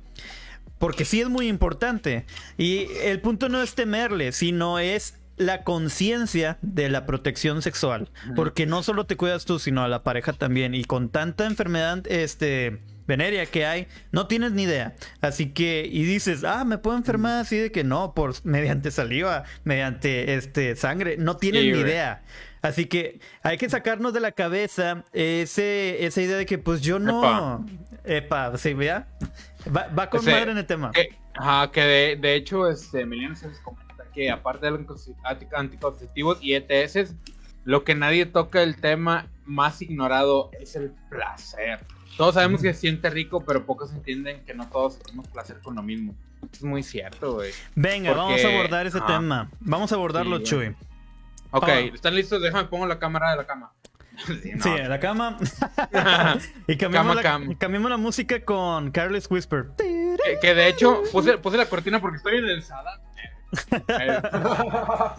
[0.79, 2.25] Porque sí es muy importante.
[2.57, 8.11] Y el punto no es temerle, sino es la conciencia de la protección sexual.
[8.35, 10.75] Porque no solo te cuidas tú, sino a la pareja también.
[10.75, 14.95] Y con tanta enfermedad, este, venérea que hay, no tienes ni idea.
[15.21, 19.45] Así que, y dices, ah, me puedo enfermar así de que no, por mediante saliva,
[19.65, 21.17] mediante este sangre.
[21.19, 21.85] No tienes Sí, ni güey.
[21.85, 22.23] idea.
[22.61, 26.99] Así que hay que sacarnos de la cabeza ese, esa idea de que pues yo
[26.99, 27.21] no.
[27.21, 27.65] Epa,
[28.57, 29.07] ¿sí, vea?
[29.75, 30.91] Va, va con madre en el tema.
[30.93, 34.81] Que, ajá, que de, de hecho, este, Emiliano se les comenta que aparte de los
[34.81, 37.15] anticonce- anti- anticonceptivos y ETS,
[37.65, 41.81] lo que nadie toca el tema más ignorado es el placer.
[42.17, 45.77] Todos sabemos que se siente rico, pero pocos entienden que no todos sentimos placer con
[45.77, 46.15] lo mismo.
[46.53, 47.53] Es muy cierto, güey.
[47.75, 49.51] Venga, porque- vamos a abordar ese tema.
[49.61, 50.77] Vamos a abordarlo, Sí, Chuy.
[51.51, 51.69] Ok.
[51.95, 52.43] ¿están listos?
[52.43, 53.73] Déjame pongo la cámara de la cama.
[54.27, 54.63] Sí, no.
[54.63, 55.39] Sí, la cama.
[56.67, 57.55] y cambiamos, Cama la, cam.
[57.57, 59.67] cambiamos la música con Careless Whisper.
[59.77, 63.01] que, que de hecho puse, puse la cortina porque estoy en el Sada.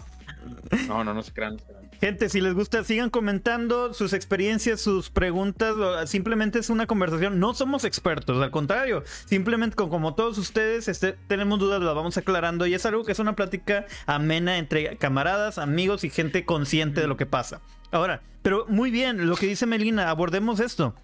[0.86, 1.54] No, no, no se crean.
[1.54, 1.80] no se crean.
[2.00, 5.74] Gente, si les gusta, sigan comentando sus experiencias, sus preguntas.
[6.08, 7.40] Simplemente es una conversación.
[7.40, 9.02] No somos expertos, al contrario.
[9.26, 12.66] Simplemente, co- como todos ustedes, este, tenemos dudas, las vamos aclarando.
[12.66, 17.08] Y es algo que es una plática amena entre camaradas, amigos y gente consciente de
[17.08, 17.60] lo que pasa.
[17.90, 20.94] Ahora, pero muy bien, lo que dice Melina, abordemos esto.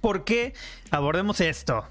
[0.00, 0.54] ¿Por qué
[0.90, 1.86] abordemos esto?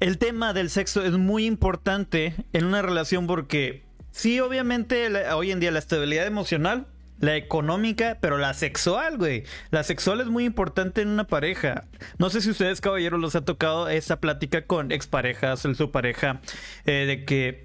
[0.00, 5.60] El tema del sexo es muy importante en una relación porque sí, obviamente hoy en
[5.60, 6.86] día la estabilidad emocional,
[7.20, 9.44] la económica, pero la sexual, güey.
[9.70, 11.84] La sexual es muy importante en una pareja.
[12.18, 16.40] No sé si ustedes, caballeros, los ha tocado esa plática con exparejas, su pareja,
[16.84, 17.64] eh, de que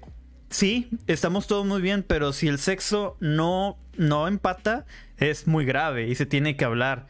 [0.50, 4.86] sí, estamos todos muy bien, pero si el sexo no, no empata,
[5.18, 7.06] es muy grave y se tiene que hablar.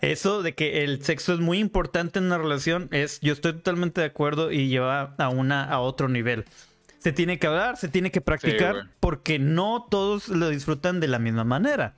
[0.00, 4.00] Eso de que el sexo es muy importante en una relación es, yo estoy totalmente
[4.00, 6.44] de acuerdo y lleva a una a otro nivel.
[6.98, 11.18] Se tiene que hablar, se tiene que practicar, porque no todos lo disfrutan de la
[11.18, 11.94] misma manera.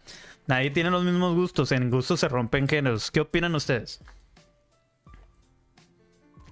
[0.46, 3.10] Nadie tiene los mismos gustos, en gustos se rompen géneros.
[3.10, 4.00] ¿Qué opinan ustedes?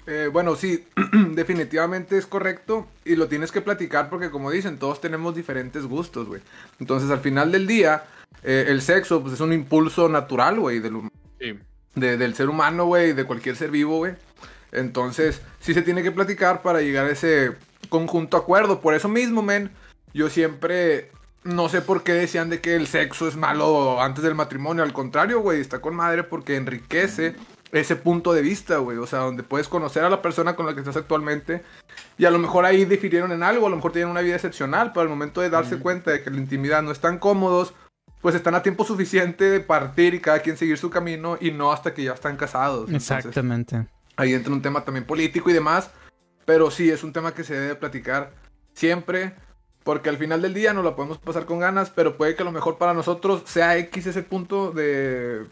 [0.06, 0.84] Eh, bueno, sí,
[1.34, 6.26] definitivamente es correcto y lo tienes que platicar porque como dicen, todos tenemos diferentes gustos,
[6.26, 6.40] güey.
[6.80, 8.04] Entonces al final del día,
[8.42, 11.58] eh, el sexo pues, es un impulso natural, güey, del, hum- Sí.
[11.94, 14.14] de- del ser humano, güey, de cualquier ser vivo, güey.
[14.72, 17.52] Entonces sí se tiene que platicar para llegar a ese
[17.88, 18.80] conjunto acuerdo.
[18.80, 19.70] Por eso mismo, men,
[20.14, 21.10] yo siempre...
[21.44, 24.84] No sé por qué decían de que el sexo es malo antes del matrimonio.
[24.84, 27.34] Al contrario, güey, está con madre porque enriquece
[27.72, 28.98] ese punto de vista, güey.
[28.98, 31.62] O sea, donde puedes conocer a la persona con la que estás actualmente.
[32.18, 34.92] Y a lo mejor ahí difirieron en algo, a lo mejor tienen una vida excepcional,
[34.92, 37.72] pero al momento de darse cuenta de que la intimidad no están cómodos,
[38.20, 41.72] pues están a tiempo suficiente de partir y cada quien seguir su camino y no
[41.72, 42.86] hasta que ya están casados.
[42.86, 43.86] Entonces, Exactamente.
[44.16, 45.90] ahí entra un tema también político y demás.
[46.44, 48.32] Pero sí, es un tema que se debe platicar
[48.74, 49.34] siempre.
[49.84, 52.44] Porque al final del día no la podemos pasar con ganas, pero puede que a
[52.44, 55.46] lo mejor para nosotros sea X ese punto de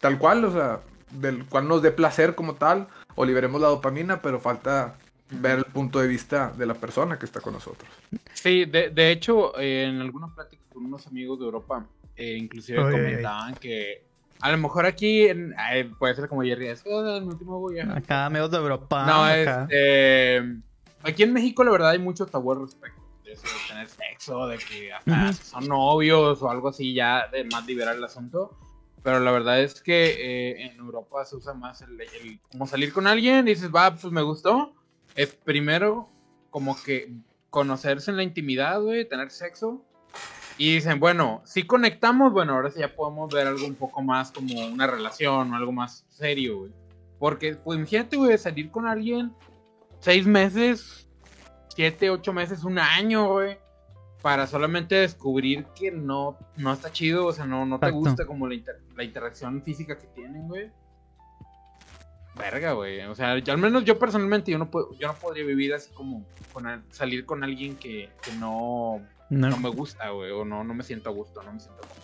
[0.00, 2.86] tal cual, o sea, del cual nos dé placer como tal.
[3.20, 4.94] o liberemos la dopamina, pero falta
[5.30, 7.90] ver el punto de vista de la persona que está con nosotros.
[8.32, 12.78] Sí, de, de hecho, eh, en alguna plática con unos amigos de Europa, eh, inclusive
[12.78, 14.04] Oye, comentaban que
[14.40, 17.80] a lo mejor aquí en- eh, puede ser como Jerry, es "Oh, el último voy
[17.80, 17.96] a-".
[17.96, 19.04] Acá, amigos de Europa.
[19.04, 19.62] No, acá.
[19.68, 20.60] este.
[21.02, 23.02] Aquí en México, la verdad, hay mucho tabú al respecto.
[23.24, 27.44] De eso de tener sexo, de que hasta son novios o algo así, ya de
[27.44, 28.56] más liberar el asunto.
[29.02, 30.10] Pero la verdad es que
[30.50, 34.12] eh, en Europa se usa más el, el- como salir con alguien, dices, va, pues
[34.12, 34.74] me gustó.
[35.14, 36.08] Es primero
[36.50, 37.12] como que
[37.50, 39.82] conocerse en la intimidad, güey, tener sexo.
[40.56, 44.32] Y dicen, bueno, si conectamos, bueno, ahora sí ya podemos ver algo un poco más
[44.32, 46.72] como una relación o algo más serio, güey.
[47.20, 49.32] Porque, pues imagínate, güey, salir con alguien
[50.00, 51.08] seis meses,
[51.74, 53.58] siete, ocho meses, un año, güey.
[54.22, 58.48] Para solamente descubrir que no, no está chido, o sea, no, no te gusta como
[58.48, 60.70] la, inter- la interacción física que tienen, güey.
[62.36, 63.00] Verga, güey.
[63.02, 65.90] O sea, yo- al menos yo personalmente, yo no, puedo, yo no podría vivir así
[65.92, 69.00] como con al- salir con alguien que, que no,
[69.30, 69.50] No.
[69.50, 70.30] no me gusta, güey.
[70.30, 71.94] O no, no me siento a gusto, no me siento gusto.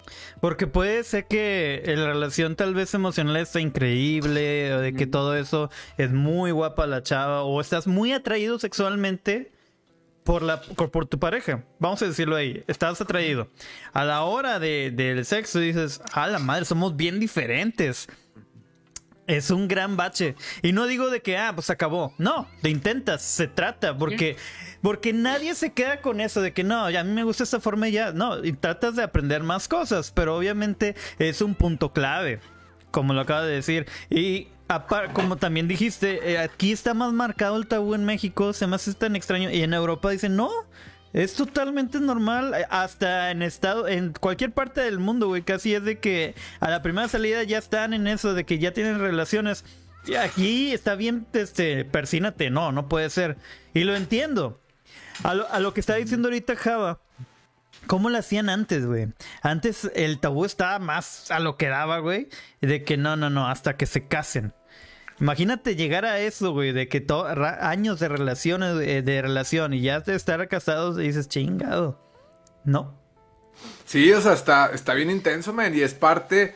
[0.41, 5.37] Porque puede ser que la relación tal vez emocional está increíble, o de que todo
[5.37, 9.53] eso es muy guapa la chava, o estás muy atraído sexualmente
[10.25, 11.63] por, la, por, tu pareja.
[11.79, 13.49] Vamos a decirlo ahí, estás atraído.
[13.93, 18.09] A la hora de, del sexo dices, a la madre, somos bien diferentes.
[19.27, 20.35] Es un gran bache.
[20.63, 22.15] Y no digo de que, ah, pues acabó.
[22.19, 24.37] No, te intentas, se trata, porque,
[24.83, 27.61] porque nadie se queda con eso de que no, ya a mí me gusta esta
[27.61, 28.13] forma y ya.
[28.13, 32.41] No, y tratas de aprender más cosas, pero obviamente es un punto clave,
[32.91, 33.87] como lo acaba de decir.
[34.11, 34.49] Y
[35.13, 38.95] como también dijiste, eh, aquí está más marcado el tabú en México, se me hace
[38.95, 39.51] tan extraño.
[39.51, 40.51] Y en Europa dicen, no,
[41.13, 45.85] es totalmente normal, eh, hasta en estado, en cualquier parte del mundo, güey, casi es
[45.85, 49.65] de que a la primera salida ya están en eso, de que ya tienen relaciones.
[50.07, 53.37] Y aquí está bien, este, persínate, no, no puede ser.
[53.73, 54.61] Y lo entiendo.
[55.23, 56.99] A lo, a lo que está diciendo ahorita Java,
[57.87, 59.09] ¿cómo lo hacían antes, güey?
[59.43, 62.29] Antes el tabú estaba más a lo que daba, güey,
[62.61, 64.53] de que no, no, no, hasta que se casen.
[65.21, 67.07] Imagínate llegar a eso, güey, de que
[67.61, 72.01] años de relaciones, de, de relación y ya de estar casados y dices, chingado.
[72.65, 72.99] No.
[73.85, 76.55] Sí, o sea, está, está bien intenso, man, y es parte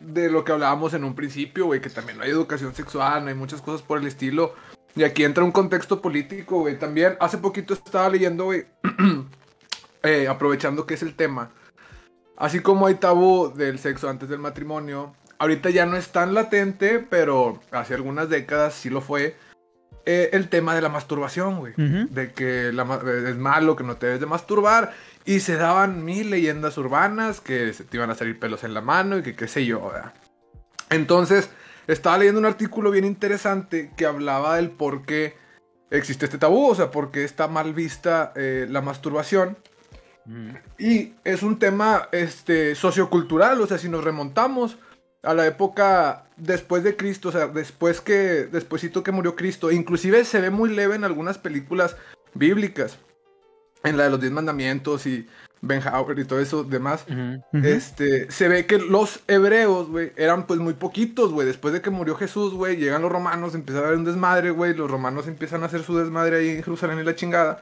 [0.00, 3.28] de lo que hablábamos en un principio, güey, que también no hay educación sexual, no
[3.28, 4.54] hay muchas cosas por el estilo.
[4.96, 6.78] Y aquí entra un contexto político, güey.
[6.78, 8.66] También hace poquito estaba leyendo, güey,
[10.02, 11.50] eh, aprovechando que es el tema.
[12.36, 16.98] Así como hay tabú del sexo antes del matrimonio, ahorita ya no es tan latente,
[16.98, 19.36] pero hace algunas décadas sí lo fue.
[20.06, 21.74] eh, el tema de la masturbación, güey.
[21.76, 24.92] De que la ma- es malo, que no te debes de masturbar.
[25.26, 28.80] Y se daban mil leyendas urbanas que se te iban a salir pelos en la
[28.80, 30.14] mano y que qué sé yo, ¿verdad?
[30.88, 31.50] Entonces,
[31.86, 35.36] estaba leyendo un artículo bien interesante que hablaba del por qué
[35.90, 39.58] existe este tabú, o sea, por qué está mal vista eh, la masturbación.
[40.78, 44.78] Y es un tema este, sociocultural, o sea, si nos remontamos
[45.22, 50.24] a la época después de Cristo, o sea, después que, despuésito que murió Cristo, inclusive
[50.24, 51.96] se ve muy leve en algunas películas
[52.34, 52.98] bíblicas,
[53.82, 55.26] en la de los Diez Mandamientos y
[55.62, 57.04] Ben Hur y todo eso demás.
[57.52, 61.46] Este, se ve que los hebreos, güey, eran pues muy poquitos, güey.
[61.46, 64.74] Después de que murió Jesús, güey, llegan los romanos, empieza a haber un desmadre, güey.
[64.74, 67.60] Los romanos empiezan a hacer su desmadre ahí en Jerusalén y la chingada.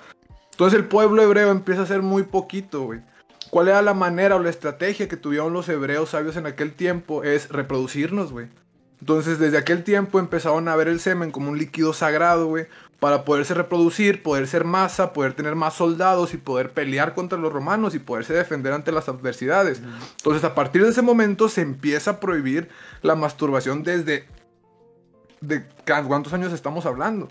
[0.59, 3.01] Entonces el pueblo hebreo empieza a ser muy poquito, güey.
[3.49, 7.23] ¿Cuál era la manera o la estrategia que tuvieron los hebreos sabios en aquel tiempo?
[7.23, 8.49] Es reproducirnos, güey.
[8.99, 12.67] Entonces desde aquel tiempo empezaron a ver el semen como un líquido sagrado, güey.
[12.99, 17.53] Para poderse reproducir, poder ser masa, poder tener más soldados y poder pelear contra los
[17.53, 19.81] romanos y poderse defender ante las adversidades.
[20.17, 22.69] Entonces a partir de ese momento se empieza a prohibir
[23.03, 24.27] la masturbación desde...
[25.41, 25.65] ¿De
[26.09, 27.29] cuántos años estamos hablando?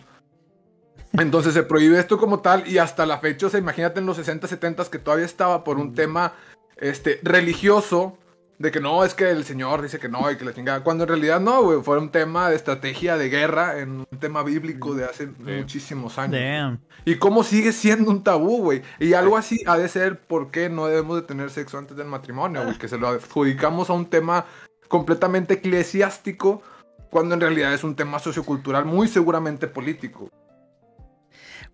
[1.18, 4.18] Entonces se prohíbe esto como tal y hasta la fecha, o sea, imagínate en los
[4.18, 6.34] 60, 70 que todavía estaba por un tema
[6.78, 8.18] este, religioso,
[8.60, 11.04] de que no, es que el Señor dice que no y que la chingada, cuando
[11.04, 14.96] en realidad no, güey, fue un tema de estrategia de guerra en un tema bíblico
[14.96, 16.42] de hace muchísimos años.
[16.42, 16.80] Damn.
[17.06, 18.82] Y cómo sigue siendo un tabú, güey.
[19.00, 22.08] Y algo así ha de ser por qué no debemos de tener sexo antes del
[22.08, 22.78] matrimonio, güey.
[22.78, 24.46] Que se lo adjudicamos a un tema
[24.88, 26.64] completamente eclesiástico
[27.12, 30.30] cuando en realidad es un tema sociocultural muy seguramente político.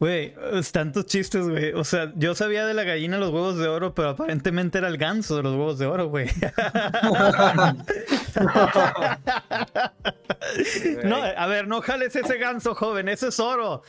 [0.03, 0.33] Güey,
[0.73, 1.71] tantos chistes, güey.
[1.71, 4.97] O sea, yo sabía de la gallina los huevos de oro, pero aparentemente era el
[4.97, 6.27] ganso de los huevos de oro, güey.
[11.05, 13.83] no, a ver, no jales ese ganso, joven, ese es oro.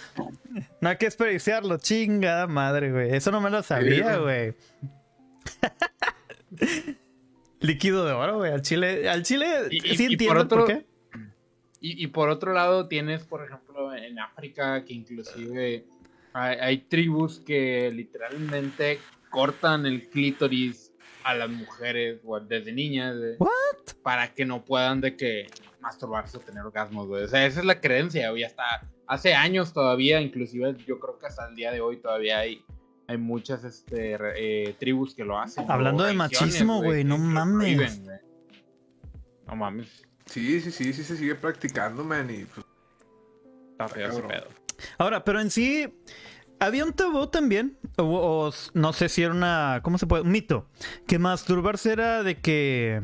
[0.81, 3.12] No hay que desperdiciarlo, chingada madre, güey.
[3.12, 4.55] Eso no me lo sabía, güey.
[7.59, 8.53] Líquido de oro, güey.
[8.53, 10.87] Al chile, al chile Y- sí y entiendo por, otro- qué.
[11.81, 15.87] y, y por otro lado tienes, por ejemplo, en África, que inclusive
[16.35, 18.99] hay, hay tribus que literalmente
[19.31, 20.92] cortan el clítoris
[21.25, 23.51] a las mujeres o desde niñas de- ¿What?
[24.03, 25.47] para que no puedan de que
[25.81, 27.25] masturbarse o tener orgasmos, güey.
[27.25, 28.44] O sea, esa es la creencia, güey.
[28.44, 28.62] Hasta
[29.07, 32.62] hace años todavía, inclusive yo creo que hasta el día de hoy todavía hay,
[33.07, 34.35] hay muchas este, re-
[34.68, 35.64] eh, tribus que lo hacen.
[35.70, 37.77] Hablando de machismo, güey, no mames.
[37.77, 38.20] prohíben.
[39.47, 40.03] No mames.
[40.27, 42.31] Sí, sí, sí, sí se sigue practicando, man.
[42.31, 42.66] Y pues,
[43.73, 44.49] Está feo ese pedo.
[44.99, 45.89] Ahora, pero en sí,
[46.61, 50.23] había un tabú también, o, no sé si era una, ¿cómo se puede?
[50.23, 50.69] Un mito,
[51.07, 53.03] que masturbarse era de que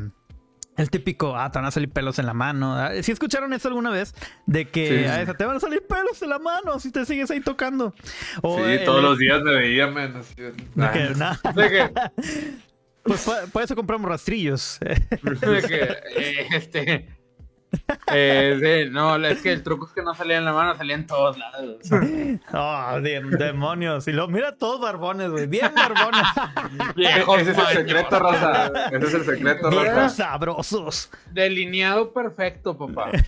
[0.77, 2.75] el típico, ah, te van a salir pelos en la mano.
[3.03, 4.15] Si escucharon eso alguna vez?
[4.47, 5.05] De que Sí, sí.
[5.05, 7.95] ah, esa, te van a salir pelos en la mano si te sigues ahí tocando.
[8.41, 10.17] O sí, todos los días me veía, man.
[10.17, 11.91] así, de ah, que, nah, De que,
[13.03, 14.79] pues pa- por eso compramos rastrillos.
[14.81, 17.09] de que, eh, este.
[18.13, 20.95] eh, sí, no, es que el truco es que no salía en la mano, salía
[20.95, 21.77] en todos lados.
[22.53, 24.09] oh, de- demonios.
[24.09, 25.47] Y lo mira todos barbones, güey.
[25.47, 26.27] Bien barbones.
[26.97, 28.67] Viejos Ese es el secreto, raza.
[28.91, 29.83] Ese es el secreto, raza.
[29.83, 31.11] Viejos sabrosos.
[31.33, 33.11] Delineado perfecto, papá.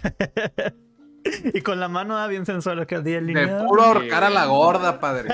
[1.55, 4.99] Y con la mano ah, bien sensual acá día De puro ahorcar a la gorda,
[4.99, 5.31] padre.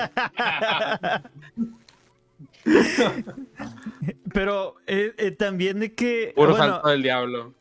[4.33, 6.33] Pero eh, eh, también de que.
[6.35, 7.53] Puro bueno, salto del diablo.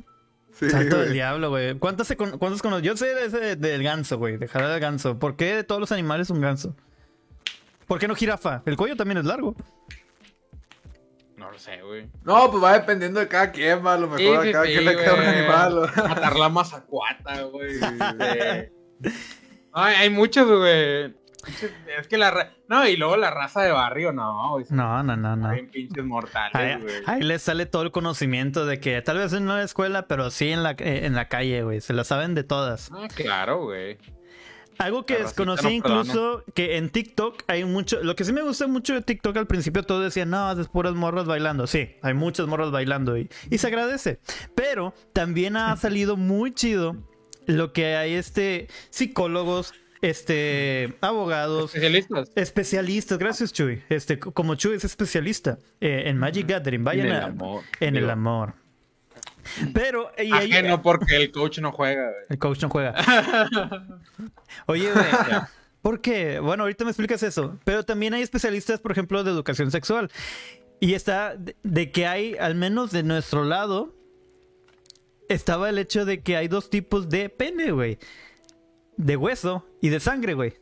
[0.59, 1.75] Sí, Salto del diablo, güey.
[1.79, 4.37] ¿Cuántos se con- cuántos cono- Yo sé de ese del ganso, güey.
[4.39, 5.19] De jalar del ganso.
[5.19, 6.75] ¿Por qué de todos los animales un ganso?
[7.87, 8.63] ¿Por qué no jirafa?
[8.67, 9.55] El cuello también es largo.
[11.37, 12.09] No lo sé, güey.
[12.25, 13.95] No, pues va dependiendo de cada quien, va.
[13.95, 15.79] A lo mejor Sí, a cada sí, quien le queda un animal.
[15.79, 17.77] o- Matar la mazacuata, güey.
[19.73, 21.15] Ay, hay muchos, güey.
[21.99, 24.65] Es que la ra- No, y luego la raza de barrio, no, güey.
[24.71, 25.51] No, no, no, no.
[25.53, 26.95] Bien pinches mortales, Ahí, güey.
[27.07, 30.51] ahí les sale todo el conocimiento de que tal vez en la escuela, pero sí
[30.51, 31.81] en la, eh, en la calle, güey.
[31.81, 32.91] Se lo saben de todas.
[32.93, 33.99] Ah, claro, güey.
[34.79, 38.01] Algo que La desconocí no incluso, que en TikTok hay mucho...
[38.03, 40.95] Lo que sí me gusta mucho de TikTok al principio todos decían, no, es puras
[40.95, 41.67] morras bailando.
[41.67, 44.21] Sí, hay muchas morras bailando y, y se agradece.
[44.55, 46.95] Pero también ha salido muy chido
[47.47, 52.31] lo que hay este psicólogos, este abogados, Especialistas.
[52.37, 53.19] especialistas.
[53.19, 53.83] Gracias, Chuy.
[53.89, 57.63] Este, como Chuy es especialista eh, en Magic Gathering, vayan En el a- amor.
[57.81, 58.55] en el amor.
[59.73, 62.25] Pero y ahí- Ajeno porque el coach no juega, güey.
[62.29, 62.95] el coach no juega.
[64.67, 65.05] Oye, güey.
[65.83, 66.39] ¿por qué?
[66.41, 67.59] Bueno, ahorita me explicas eso.
[67.65, 70.11] Pero también hay especialistas, por ejemplo, de educación sexual.
[70.81, 73.95] Y está de, de que hay, al menos de nuestro lado,
[75.29, 77.99] estaba el hecho de que hay dos tipos de pene, güey.
[78.99, 80.53] De hueso y de sangre, güey.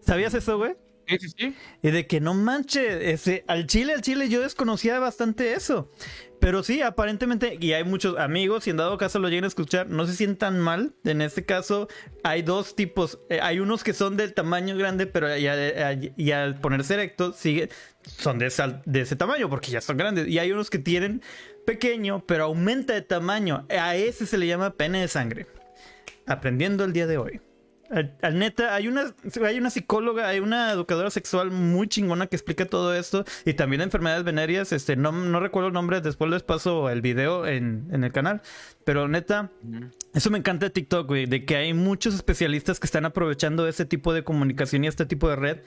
[0.00, 0.74] ¿Sabías eso, güey?
[1.08, 1.54] Sí, sí, sí.
[1.82, 5.90] Y de que no manche, ese, al chile, al chile, yo desconocía bastante eso.
[6.40, 9.88] Pero sí, aparentemente, y hay muchos amigos, y en dado caso lo lleguen a escuchar,
[9.88, 10.94] no se sientan mal.
[11.04, 11.88] En este caso,
[12.24, 13.18] hay dos tipos.
[13.30, 17.68] Eh, hay unos que son del tamaño grande, pero ya, y al ponerse erecto, sigue,
[18.04, 20.26] son de, esa- de ese tamaño, porque ya son grandes.
[20.28, 21.22] Y hay unos que tienen
[21.66, 23.66] pequeño, pero aumenta de tamaño.
[23.70, 25.46] A ese se le llama pene de sangre.
[26.26, 27.40] Aprendiendo el día de hoy.
[27.88, 32.34] Al, al neta, hay una, hay una psicóloga, hay una educadora sexual muy chingona que
[32.34, 34.72] explica todo esto y también enfermedades venéreas.
[34.72, 38.42] Este, no, no recuerdo el nombre, después les paso el video en, en el canal.
[38.84, 39.52] Pero neta,
[40.14, 43.84] eso me encanta de TikTok, güey, de que hay muchos especialistas que están aprovechando ese
[43.84, 45.58] tipo de comunicación y este tipo de red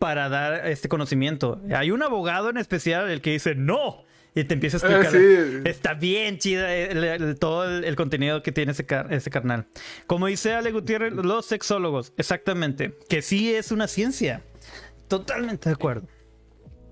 [0.00, 1.62] para dar este conocimiento.
[1.74, 4.04] Hay un abogado en especial el que dice no
[4.36, 5.20] y te empieza a Eh, explicar.
[5.64, 5.68] sí.
[5.68, 9.66] Está bien chida el- el- todo el, el contenido que tiene ese, car- ese carnal.
[10.06, 14.42] Como dice Ale Gutiérrez, los sexólogos, exactamente, que sí es una ciencia.
[15.08, 16.06] Totalmente de acuerdo.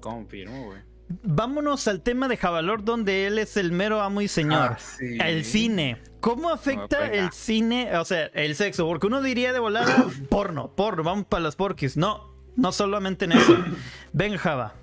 [0.00, 0.80] Confirmo, güey.
[1.22, 4.70] Vámonos al tema de Javalor, donde él es el mero amo y señor.
[4.72, 5.18] Ah, sí.
[5.22, 5.98] El cine.
[6.20, 8.87] ¿Cómo afecta No, el cine, o sea, el sexo?
[8.87, 11.98] Porque uno diría de volada, porno, porno, vamos para las porquis.
[11.98, 13.54] No, no solamente en eso.
[14.14, 14.74] Ven, Java.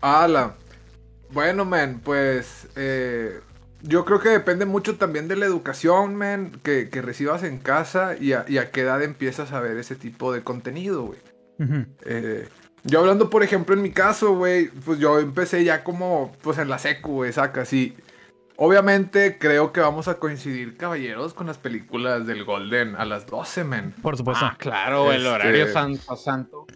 [0.00, 0.56] Ala.
[1.32, 3.40] Bueno, man, pues eh,
[3.82, 8.16] yo creo que depende mucho también de la educación, man, que, que recibas en casa
[8.18, 11.18] y a, y a qué edad empiezas a ver ese tipo de contenido, güey.
[12.06, 12.48] Eh,
[12.84, 16.68] yo hablando, por ejemplo, en mi caso, güey, pues yo empecé ya como, pues en
[16.68, 17.94] la secu, güey, saca, sí.
[18.56, 23.64] Obviamente creo que vamos a coincidir, caballeros, con las películas del Golden a las 12,
[23.64, 23.94] man.
[24.02, 24.44] Por supuesto.
[24.44, 26.66] Ah, claro, el Este- horario santo santo.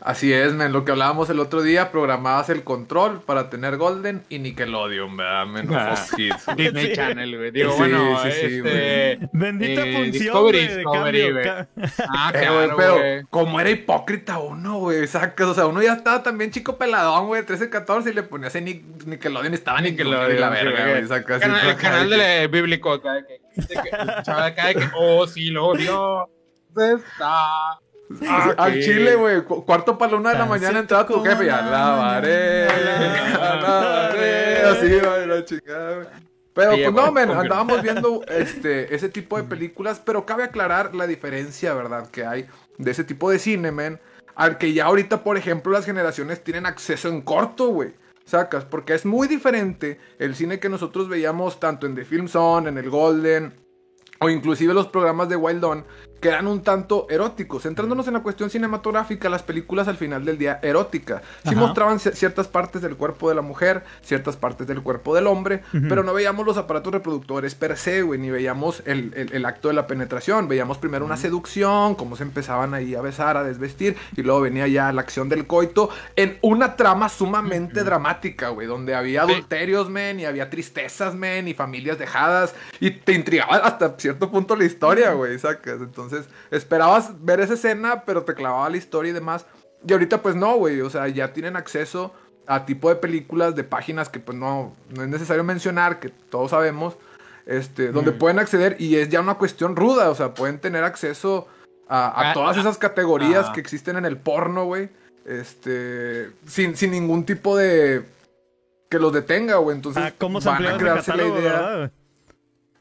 [0.00, 4.22] Así es, men, lo que hablábamos el otro día, programabas el control para tener Golden
[4.28, 5.46] y Nickelodeon, ¿verdad?
[5.46, 5.96] Men, Ah.
[5.96, 6.46] Fox Kids.
[6.56, 7.50] Disney Channel, güey.
[7.50, 9.18] Digo, Sí, bueno, sí, sí, este...
[9.32, 11.42] Bendita eh, función, Discovery, güey, de Discovery, cambio.
[11.42, 11.68] Ca-
[12.10, 15.94] Ah, Eh, güey, claro, pero como era hipócrita uno, güey, sacas, o sea, uno ya
[15.94, 19.80] estaba también chico peladón, güey, 13, 14 y le ponías en Nic- Nickelodeon y estaba
[19.80, 21.06] Nickelodeon y la verga, güey.
[21.08, 21.42] sacas.
[21.42, 25.48] Así, el canal de del bíblico acá de que, de que de que oh sí
[25.50, 26.28] lo odio
[26.76, 27.78] está
[28.28, 28.80] Al aquí".
[28.82, 31.46] chile, güey, cu- cuarto para la una de la mañana entraba tu como jefe y
[31.48, 33.52] la alabaré, mañana.
[33.52, 36.06] alabaré, así, güey, la chingada, güey.
[36.54, 40.94] Pero Sí, pues no, men, andábamos viendo este, ese tipo de películas, pero cabe aclarar
[40.94, 42.08] la diferencia, ¿verdad?
[42.10, 42.46] Que hay
[42.78, 44.00] de ese tipo de cine, men,
[44.34, 47.94] al que ya ahorita, por ejemplo, las generaciones tienen acceso en corto, güey.
[48.24, 52.68] Sacas, porque es muy diferente el cine que nosotros veíamos tanto en The Film Zone,
[52.70, 53.54] en el Golden,
[54.18, 55.84] o inclusive los programas de Wild On,
[56.20, 57.62] que eran un tanto eróticos.
[57.62, 61.22] Centrándonos en la cuestión cinematográfica, las películas al final del día eróticas.
[61.42, 61.60] Sí Ajá.
[61.60, 65.62] mostraban ci- ciertas partes del cuerpo de la mujer, ciertas partes del cuerpo del hombre,
[65.88, 69.68] pero no veíamos los aparatos reproductores per se, güey, ni veíamos el, el- el acto
[69.68, 70.48] de la penetración.
[70.48, 74.66] Veíamos primero una seducción, cómo se empezaban ahí a besar, a desvestir, y luego venía
[74.68, 80.20] ya la acción del coito en una trama sumamente dramática, güey, donde había adulterios, men,
[80.20, 85.12] y había tristezas, men, y familias dejadas, y te intrigaba hasta cierto punto la historia,
[85.12, 85.80] güey, sacas.
[85.80, 86.05] Entonces,
[86.50, 89.46] esperabas ver esa escena, pero te clavaba la historia y demás.
[89.86, 92.12] Y ahorita, pues no, güey, o sea, ya tienen acceso
[92.46, 96.50] a tipo de películas de páginas que, pues no, no es necesario mencionar, que todos
[96.50, 96.96] sabemos,
[97.44, 101.48] este, donde pueden acceder y es ya una cuestión ruda, o sea, pueden tener acceso
[101.88, 103.52] a, a Ah, todas ah, esas categorías ah.
[103.52, 104.88] que existen en el porno, güey,
[105.24, 108.04] este, sin, sin ningún tipo de
[108.88, 111.52] que los detenga, güey, entonces ¿Cómo se van a crearse la idea.
[111.52, 111.90] verdad,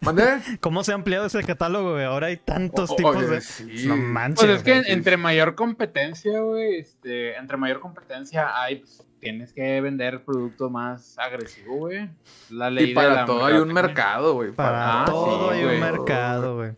[0.02, 0.16] güey?
[0.16, 0.42] ¿Mande?
[0.62, 2.04] ¿Cómo se ha ampliado ese catálogo, güey?
[2.06, 3.42] Ahora hay tantos O- tipos oye, de...
[3.42, 3.88] sí.
[3.88, 4.46] No manches.
[4.46, 4.92] pues es que güey.
[4.92, 11.18] entre mayor competencia güey este entre mayor competencia hay pues, tienes que vender producto más
[11.18, 12.10] agresivo güey
[12.50, 14.52] la ley Y de para la todo hay un mercado, güey.
[14.52, 15.80] Para Ah, todo sí, hay un güey.
[15.80, 16.72] mercado, güey.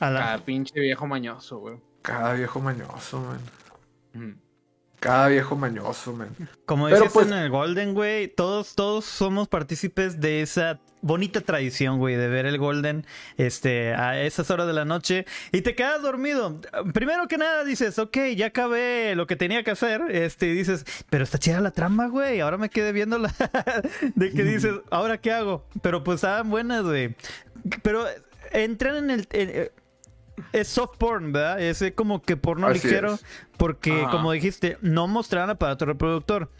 [0.00, 3.40] A la- cada pinche viejo mañoso güey Cada viejo mañoso, man.
[4.14, 4.38] Ujú.
[5.02, 6.28] Cada viejo mañoso, man.
[6.64, 11.98] Como decías pues- en el Golden, güey, todos, todos somos partícipes de esa bonita tradición,
[11.98, 13.04] güey, de ver el Golden
[13.36, 16.60] este, a esas horas de la noche y te quedas dormido.
[16.94, 20.84] Primero que nada dices, ok, ya acabé lo que tenía que hacer, este, y dices,
[21.10, 23.34] pero está chida la trama, güey, ahora me quedé viendo la...
[24.14, 25.66] de que dices, ¿ahora qué hago?
[25.82, 27.16] Pero pues estaban buenas, güey.
[27.82, 28.04] Pero
[28.52, 29.26] entran en el...
[29.32, 29.72] en- eh,
[30.52, 31.60] es soft porn, ¿verdad?
[31.60, 33.14] Es eh, como que porno Así ligero.
[33.14, 33.24] es.
[33.56, 34.10] Porque, Ajá.
[34.10, 36.50] como dijiste, no mostraban aparato reproductor.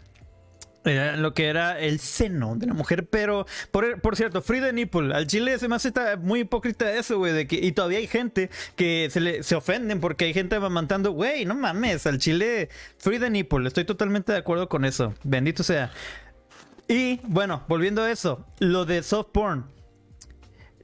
[0.85, 4.73] Era lo que era el seno de la mujer, pero por, por cierto, Free the
[4.73, 8.07] Nipple, al chile se me hace muy hipócrita eso, güey, de que, y todavía hay
[8.07, 12.67] gente que se le se ofenden porque hay gente amamantando, güey, no mames, al chile
[12.97, 15.89] Free the Nipple, estoy totalmente de acuerdo con eso, bendito sea.
[16.89, 19.65] Y bueno, volviendo a eso, lo de soft porn.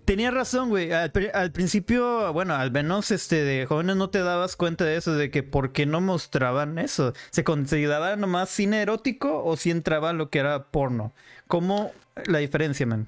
[0.09, 0.91] Tenía razón, güey.
[0.91, 4.95] Al, pri- al principio, bueno, al menos este de jóvenes no te dabas cuenta de
[4.95, 7.13] eso, de que por qué no mostraban eso.
[7.29, 11.13] ¿Se consideraba nomás cine erótico o si entraba lo que era porno?
[11.47, 11.91] ¿Cómo
[12.25, 13.07] la diferencia, man?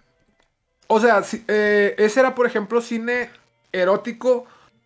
[0.85, 3.31] O sea, eh, ese era, por ejemplo, cine
[3.71, 4.45] erótico.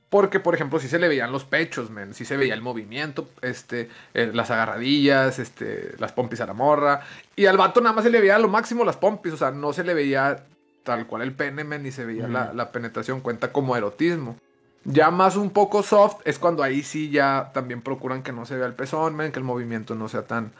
[0.09, 2.13] Porque, por ejemplo, sí se le veían los pechos, men.
[2.13, 7.01] Sí se veía el movimiento, este, eh, las agarradillas, este, las pompis a la morra.
[7.35, 9.33] Y al vato nada más se le veía lo máximo las pompis.
[9.33, 10.45] O sea, no se le veía
[10.85, 13.19] tal cual el pene, men, ni se veía la, la penetración.
[13.19, 14.37] Cuenta como erotismo.
[14.85, 18.55] Ya más un poco soft es cuando ahí sí ya también procuran que no se
[18.55, 20.51] vea el pezón, men, que el movimiento no sea tan,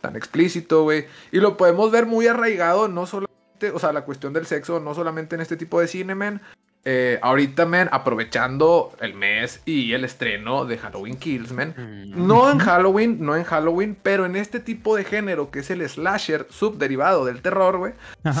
[0.00, 1.06] tan explícito, güey.
[1.30, 4.94] Y lo podemos ver muy arraigado, no solamente, o sea, la cuestión del sexo, no
[4.94, 6.40] solamente en este tipo de cine, men.
[6.86, 11.74] Eh, ahorita, men, aprovechando el mes y el estreno de Halloween Kills, men.
[12.14, 15.86] No en Halloween, no en Halloween, pero en este tipo de género que es el
[15.86, 17.92] slasher subderivado del terror, güey.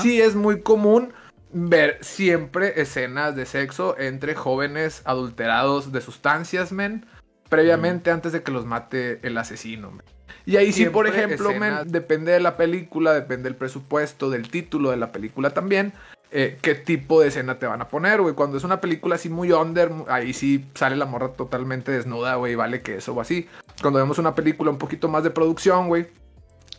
[0.02, 1.12] Sí es muy común
[1.54, 7.06] ver siempre escenas de sexo entre jóvenes adulterados de sustancias, men,
[7.48, 10.02] previamente antes de que los mate el asesino, men.
[10.46, 14.90] Y ahí sí, por ejemplo, men, depende de la película, depende del presupuesto, del título
[14.90, 15.94] de la película también,
[16.32, 18.34] eh, qué tipo de escena te van a poner, güey.
[18.34, 22.56] Cuando es una película así muy under, ahí sí sale la morra totalmente desnuda, güey,
[22.56, 23.48] vale que eso o así.
[23.80, 26.08] Cuando vemos una película un poquito más de producción, güey,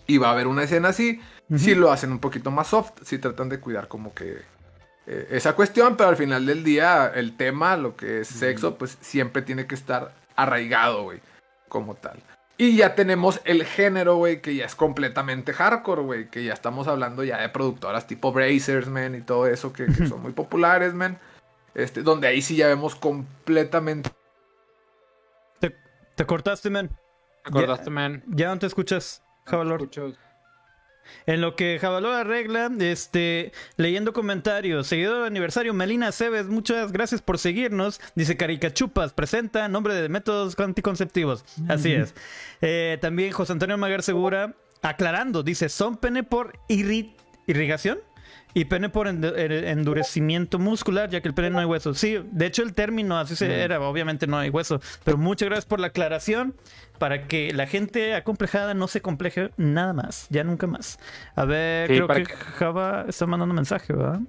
[0.06, 1.60] y va a haber una escena así, Ujú.
[1.60, 4.42] sí lo hacen un poquito más soft, sí tratan de cuidar como que
[5.08, 8.97] eh, esa cuestión, pero al final del día el tema, lo que es sexo, pues
[9.01, 11.20] siempre tiene que estar arraigado, güey,
[11.68, 12.22] como tal.
[12.58, 16.88] Y ya tenemos el género, güey, que ya es completamente hardcore, güey, que ya estamos
[16.88, 20.93] hablando ya de productoras tipo Brazers, man, y todo eso que, que son muy populares,
[20.93, 21.20] man.
[21.74, 24.10] Este, donde ahí sí ya vemos completamente
[25.60, 25.76] Te,
[26.16, 26.88] te cortaste, man.
[27.43, 28.24] ¿Te acordaste, man?
[28.28, 29.82] Ya no te escuchas, Javalor.
[29.82, 30.14] Escucho.
[31.26, 37.22] En lo que Javalor arregla, este, leyendo comentarios, seguidor del aniversario, Melina Cebes, muchas gracias
[37.22, 37.99] por seguirnos.
[38.16, 41.43] Dice Caricachupas, presenta nombre de métodos anticonceptivos.
[41.68, 42.14] Así es.
[42.62, 47.16] Eh, también José Antonio Magar Segura, aclarando, dice, son pene por irri-
[47.47, 47.99] irrigación
[48.53, 51.93] y pene por er- endurecimiento muscular, ya que el pene no hay hueso.
[51.93, 54.80] Sí, de hecho el término así se era, obviamente no hay hueso.
[55.03, 56.56] Pero muchas gracias por la aclaración
[56.98, 61.00] para que la gente acomplejada no se compleje nada más, ya nunca más.
[61.36, 64.20] A ver, Sí, creo que Java está mandando mensaje, ¿verdad?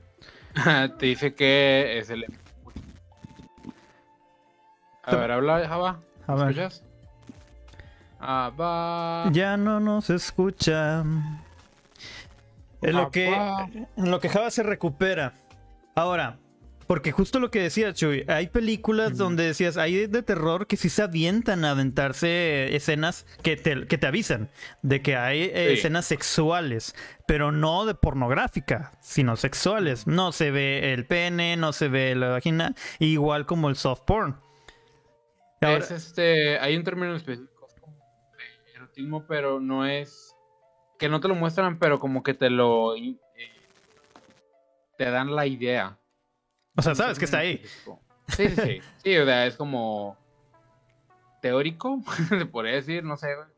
[0.98, 2.26] Te dice que es el.
[5.02, 6.00] A ver, habla, Java.
[6.26, 6.50] A ver.
[6.50, 6.82] ¿Escuchas?
[9.32, 11.04] Ya no nos escucha.
[12.82, 13.28] En lo que,
[13.96, 15.34] en lo que Java se recupera.
[15.94, 16.38] Ahora,
[16.86, 20.88] porque justo lo que decía Chuy, hay películas donde decías, hay de terror que sí
[20.88, 24.50] se avientan a aventarse escenas que te, que te avisan
[24.82, 25.74] de que hay eh, Sí.
[25.78, 26.94] escenas sexuales,
[27.26, 30.06] pero no de pornográfica, sino sexuales.
[30.06, 34.36] No se ve el pene, no se ve la vagina, igual como el soft porn.
[35.60, 36.58] Ahora- Es este.
[36.60, 37.68] Hay un término específico
[38.36, 40.34] de erotismo, pero no es.
[40.98, 42.94] Que no te lo muestran, pero como que te lo.
[42.96, 43.16] eh,
[44.98, 45.98] te dan la idea.
[46.76, 47.62] O sea, sabes que está ahí.
[48.28, 48.80] Sí, sí, sí.
[48.98, 50.16] Sí, o sea, es como.
[51.40, 53.48] teórico, se podría decir, no sé, güey.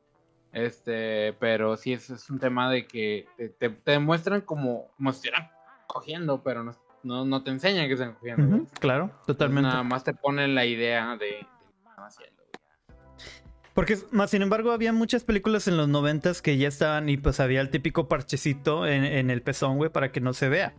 [0.53, 5.13] Este, pero sí es, es un tema de que te, te, te demuestran como, como
[5.13, 5.51] si estuvieran
[5.87, 8.67] cogiendo, pero no, no, no te enseñan que están cogiendo.
[8.81, 9.69] claro, totalmente.
[9.69, 12.38] Nada más te ponen la idea de, de
[13.79, 17.39] Porque, más sin embargo, había muchas películas en los noventas que ya estaban y pues
[17.39, 20.75] había el típico parchecito en, en el pezón, güey, para que no se vea.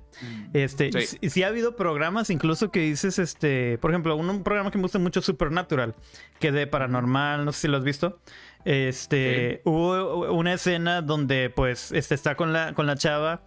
[0.51, 1.43] Este, Sí.
[1.43, 4.99] ha habido programas incluso que dices, este, por ejemplo, un, un programa que me gusta
[4.99, 5.95] mucho, Supernatural,
[6.41, 8.19] que de paranormal, no sé si lo has visto.
[8.65, 13.45] Este, hubo una escena donde pues este está con la, con la chava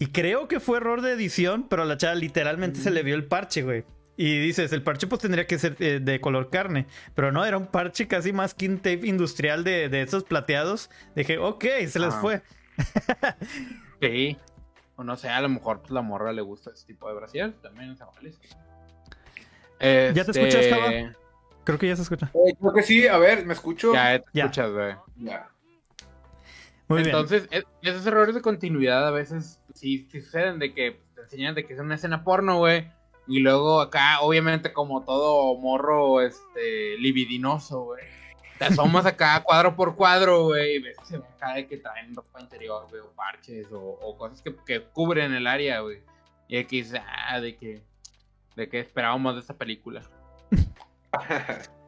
[0.00, 3.14] y creo que fue error de edición, pero a la chava literalmente se le vio
[3.14, 3.84] el parche, güey.
[4.22, 7.56] Y dices, el parche pues tendría que ser eh, de color carne, pero no, era
[7.56, 10.90] un parche casi más skin tape industrial de, de esos plateados.
[11.16, 12.20] Dije, ok, se les Ah.
[12.20, 12.42] fue.
[14.02, 14.36] Sí.
[14.96, 17.52] O no sé, a lo mejor pues, la morra le gusta ese tipo de brasier,
[17.62, 18.32] también se vale.
[20.12, 21.16] ¿Ya te escuchas, Este, Java?
[21.64, 22.30] Creo que ya se escucha.
[22.34, 23.94] Eh, creo que sí, a ver, ¿me escucho?
[23.94, 24.44] Ya te Ya.
[24.44, 24.94] escuchas, güey.
[25.16, 25.48] Ya.
[26.88, 27.08] Muy bien.
[27.14, 31.54] Entonces, e- esos errores de continuidad a veces sí, sí suceden de que te enseñan
[31.54, 32.90] de que es una escena porno, güey.
[33.30, 38.02] Y luego acá, obviamente, como todo morro este libidinoso, güey.
[38.58, 41.76] Te asomas acá cuadro por cuadro, güey, y ves que se ve acá de que
[41.76, 46.02] traen ropa interior, güey, o parches, o, cosas que, que cubren el área, güey.
[46.48, 47.84] Y aquí ah, de que,
[48.56, 50.02] de que esperábamos de esta película.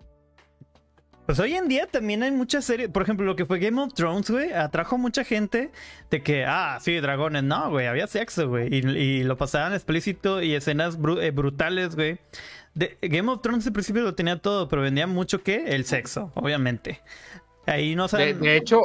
[1.27, 2.89] Pues hoy en día también hay muchas series.
[2.91, 5.71] Por ejemplo, lo que fue Game of Thrones, güey, atrajo mucha gente
[6.11, 7.45] de que, ah, sí, dragones.
[7.45, 8.69] No, güey, había sexo, güey.
[8.75, 12.19] Y, y lo pasaban explícito y escenas bru- eh, brutales, güey.
[12.75, 16.33] De- Game of Thrones al principio lo tenía todo, pero vendía mucho que el sexo,
[16.35, 17.01] obviamente.
[17.67, 18.41] Ahí no De, saben.
[18.41, 18.81] de hecho,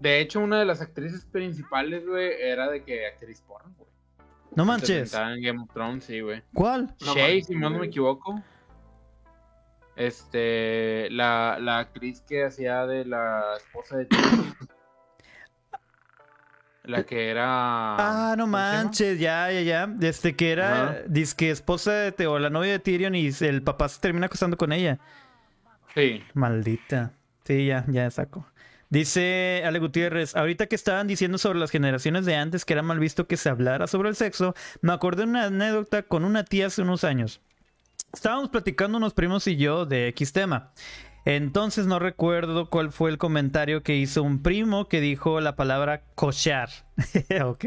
[0.00, 3.88] de hecho, una de las actrices principales, güey, era de que actriz porno, güey.
[4.56, 5.14] no manches.
[5.14, 6.42] en Game of Thrones, sí, güey.
[6.52, 6.92] ¿Cuál?
[6.98, 8.42] Shay, si no me equivoco.
[9.98, 14.56] Este, la, la actriz que hacía de la esposa de Tyrion.
[16.84, 17.44] La que era.
[17.44, 19.86] Ah, no manches, ya, ya, ya.
[19.88, 20.96] Desde que era, Ajá.
[21.06, 24.72] disque esposa de Teo, la novia de Tyrion y el papá se termina acostando con
[24.72, 24.98] ella.
[25.94, 26.22] Sí.
[26.32, 27.12] Maldita.
[27.44, 28.46] Sí, ya, ya saco.
[28.90, 33.00] Dice Ale Gutiérrez, ahorita que estaban diciendo sobre las generaciones de antes que era mal
[33.00, 36.68] visto que se hablara sobre el sexo, me acordé de una anécdota con una tía
[36.68, 37.42] hace unos años.
[38.12, 40.72] Estábamos platicando unos primos y yo de X tema.
[41.24, 46.02] Entonces no recuerdo cuál fue el comentario que hizo un primo que dijo la palabra
[46.14, 46.70] cochar.
[47.44, 47.66] ok.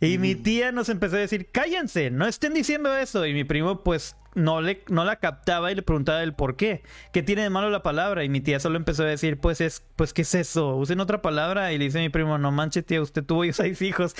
[0.00, 3.26] Y mi tía nos empezó a decir, cállense, no estén diciendo eso.
[3.26, 6.82] Y mi primo pues no, le, no la captaba y le preguntaba el por qué.
[7.12, 8.24] ¿Qué tiene de malo la palabra?
[8.24, 10.76] Y mi tía solo empezó a decir, pues es, pues ¿qué es eso?
[10.76, 11.72] Usen otra palabra.
[11.72, 14.14] Y le dice a mi primo, no manche tía, usted tuvo yo seis hijos.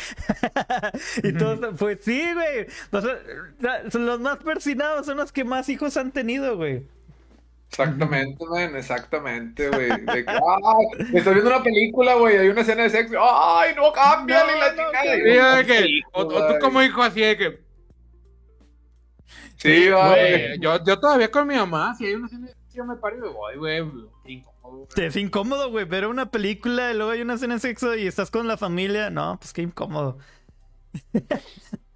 [1.22, 2.66] y todos, pues sí, güey.
[2.90, 6.86] O sea, son los más persinados son los que más hijos han tenido, güey.
[7.68, 9.88] Exactamente, man, exactamente, güey.
[9.88, 13.16] De que, estoy viendo una película, güey, hay una escena de sexo.
[13.18, 17.22] ¡Ay, no, cámbiale No, la no, yo, de que, o, o tú como hijo así
[17.22, 17.71] de que.
[19.62, 20.58] Sí, Güey, güey.
[20.60, 23.28] yo, yo todavía con mi mamá, si hay una escena, yo me paro y me
[23.28, 23.78] voy, güey.
[24.24, 25.06] Incómodo, güey.
[25.06, 28.30] Es incómodo, güey, ver una película y luego hay una escena de sexo y estás
[28.30, 29.10] con la familia.
[29.10, 30.18] No, pues qué incómodo.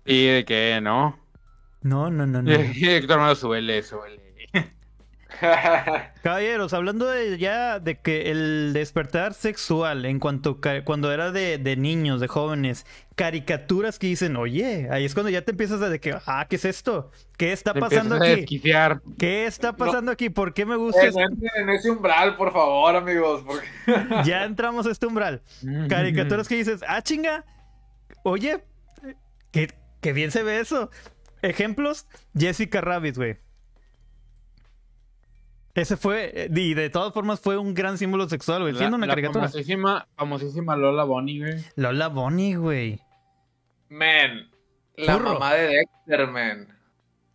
[0.05, 1.19] Y de que no.
[1.83, 2.51] No, no, no, no.
[3.07, 4.26] Tu hermano suele, suele.
[6.23, 11.77] Caballeros, hablando de ya de que el despertar sexual en cuanto cuando era de, de
[11.77, 16.01] niños, de jóvenes, caricaturas que dicen, oye, ahí es cuando ya te empiezas a de
[16.01, 17.11] que, ah, ¿qué es esto?
[17.37, 18.61] ¿Qué está Te pasando aquí?
[19.19, 20.31] ¿Qué está pasando aquí?
[20.31, 21.05] ¿Por qué me gusta?
[21.05, 23.43] Eh, no entren en ese umbral, por favor, amigos.
[23.47, 23.67] Porque...
[24.25, 25.43] Ya entramos a este umbral.
[25.89, 27.45] Caricaturas que dices, ah, chinga,
[28.23, 28.65] oye,
[29.51, 30.91] qué, qué bien se ve eso.
[31.43, 32.07] Ejemplos,
[32.37, 33.46] Jessica Rabbit, güey.
[35.77, 38.73] Ese fue, eh, y de todas formas fue un gran símbolo sexual, güey.
[38.73, 39.49] La, Siendo una la caricatura.
[39.49, 41.65] famosísima, famosísima Lola Bonnie, güey.
[41.77, 43.01] Lola Bonnie, güey.
[43.91, 44.51] Man,
[44.97, 45.35] la Burro.
[45.35, 46.69] mamá de Dexter, man.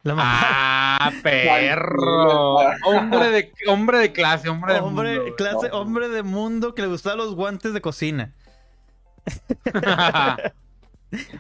[0.04, 0.40] La mamá.
[0.42, 2.56] Ah, perro.
[2.86, 6.88] hombre de hombre de clase, hombre de hombre, mundo, clase, hombre de mundo que le
[6.88, 8.34] gustaban los guantes de cocina.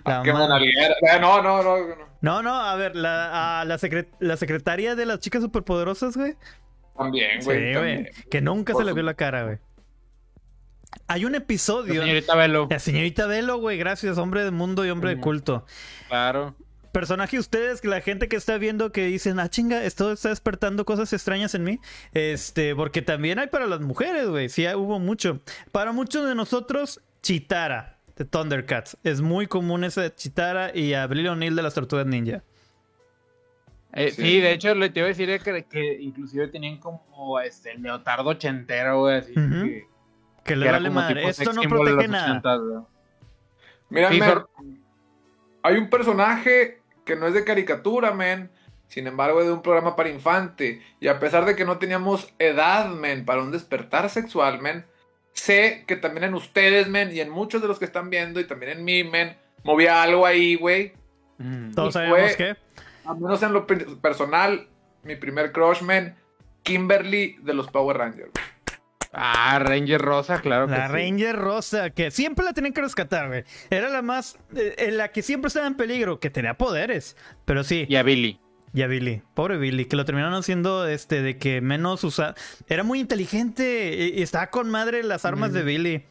[0.06, 0.30] La Qué.
[0.32, 1.78] Eh, No, no, no.
[1.88, 1.96] no.
[2.22, 6.36] No, no, a ver, la, a la, secre- la secretaria de las chicas superpoderosas, güey.
[6.98, 7.60] También, Sí, güey.
[7.62, 7.74] güey.
[7.74, 8.10] también.
[8.30, 9.58] Que nunca Por se le vio la cara, güey.
[11.08, 12.02] Hay un La episodio.
[12.02, 12.68] señorita Velo.
[12.70, 15.66] La señorita Velo, güey, gracias, hombre de mundo y hombre de culto.
[16.08, 16.56] Claro.
[16.92, 20.84] Personaje ustedes, que la gente que está viendo que dicen, ah, chinga, esto está despertando
[20.84, 21.80] cosas extrañas en mí.
[22.12, 24.50] Este, porque también hay para las mujeres, güey.
[24.50, 25.40] Sí, hubo mucho.
[25.72, 28.98] Para muchos de nosotros, Chitara, de Thundercats.
[29.06, 32.44] Es muy común esa de Chitara y Abril O'Neill de las Tortugas Ninja.
[33.94, 34.22] Eh, Sí.
[34.22, 34.40] sí.
[34.40, 38.30] de hecho, le te iba a decir que, que inclusive tenían como este el leotardo
[38.30, 39.88] ochentero, güey, así que, Que
[40.46, 41.16] que le era vale como madre.
[41.22, 42.42] tipo Esto no protege nada.
[42.42, 42.84] 80s, güey.
[43.90, 44.46] Mira, Sí, man,
[45.64, 48.50] hay un personaje que no es de caricatura, man.
[48.88, 50.82] Sin embargo, es de un programa para infante.
[51.00, 54.86] Y a pesar de que no teníamos edad, man, para un despertar sexual, man,
[55.34, 58.46] sé que también en ustedes, man, y en muchos de los que están viendo, y
[58.46, 60.94] también en mí, man, movía algo ahí, güey.
[61.38, 61.72] Mm.
[61.74, 62.56] Todos sabemos fue- que.
[63.06, 64.68] Al menos en lo pe- personal,
[65.04, 66.16] mi primer crush, man,
[66.64, 68.32] Kimberly de los Power Rangers.
[69.14, 70.94] Ah, Ranger Rosa, claro que La sí.
[70.94, 73.44] Ranger Rosa, que siempre la tenían que rescatar, güey.
[73.70, 74.38] Era la más.
[74.56, 77.18] eh, en la que siempre estaba en peligro, que tenía poderes.
[77.44, 77.86] Pero sí.
[77.90, 78.40] Y a Billy.
[78.74, 82.36] Y a Billy, pobre Billy, que lo terminaron haciendo este de que menos usa.
[82.70, 86.06] Era muy inteligente y, y estaba con madre las armas de Billy.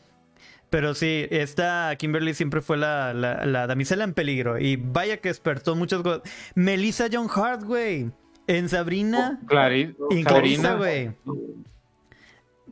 [0.71, 4.59] Pero sí, esta Kimberly siempre fue la, la, la damisela en peligro.
[4.59, 6.23] Y vaya que despertó muchas cosas.
[6.55, 8.11] Melissa John Hart, güey.
[8.47, 9.41] En Sabrina.
[9.47, 10.07] Clarito.
[10.11, 10.75] Incluso, Sabrina.
[10.75, 11.11] güey.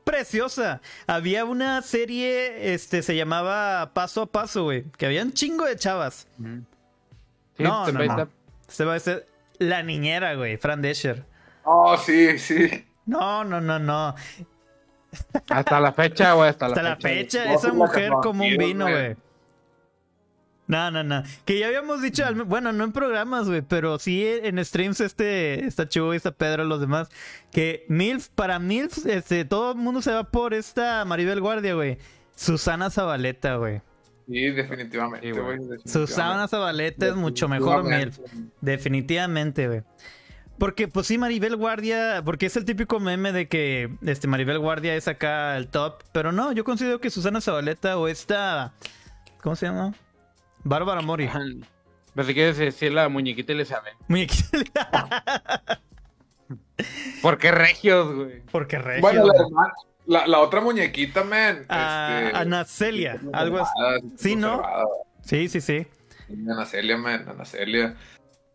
[0.04, 0.80] Preciosa.
[1.06, 4.84] Había una serie, este, se llamaba Paso a Paso, güey.
[4.96, 6.26] Que había un chingo de chavas.
[7.56, 8.28] Sí, No, te- no.
[8.68, 9.26] Se va a ser
[9.58, 10.56] la niñera, güey.
[10.56, 11.24] Fran Desher.
[11.64, 12.84] Oh, sí, sí.
[13.06, 14.14] No, no, no, no.
[15.48, 17.52] Hasta la fecha, güey, hasta la Hasta la fecha.
[17.52, 19.16] esa mujer como un vino, güey.
[20.68, 21.22] No, no, no.
[21.46, 25.88] Que ya habíamos dicho, bueno, no en programas, güey, pero sí en streams este, está
[25.88, 27.08] Chuy, está Pedro, los demás,
[27.50, 31.96] que MILF, para MILF, este, todo el mundo se va por esta Maribel Guardia, güey.
[32.36, 33.80] Susana Zabaleta, güey.
[34.28, 35.58] Sí, definitivamente, güey.
[35.86, 38.18] Susana Zabaleta es mucho mejor MILF.
[38.18, 38.52] Definitivamente.
[38.60, 39.82] Definitivamente, güey.
[40.58, 44.96] Porque, pues sí, Maribel Guardia, porque es el típico meme de que este Maribel Guardia
[44.96, 48.72] es acá el top, pero no, yo considero que Susana Zabaleta o esta,
[49.40, 49.94] ¿cómo se llama?
[50.64, 51.28] Bárbara Mori.
[52.14, 53.90] Pensé que decir la muñequita y le sabe.
[54.08, 55.80] Muñequita.
[57.22, 58.42] ¿Por qué regios, güey?
[58.50, 59.02] porque regio.
[59.02, 59.72] Bueno, la,
[60.06, 61.66] la, la otra muñequita, man.
[61.68, 63.72] Ah, este, Ana Celia, algo así.
[64.16, 64.62] Sí, ¿no?
[65.22, 65.86] Sí, sí, sí.
[66.28, 67.94] Ana Celia, man, Ana Celia.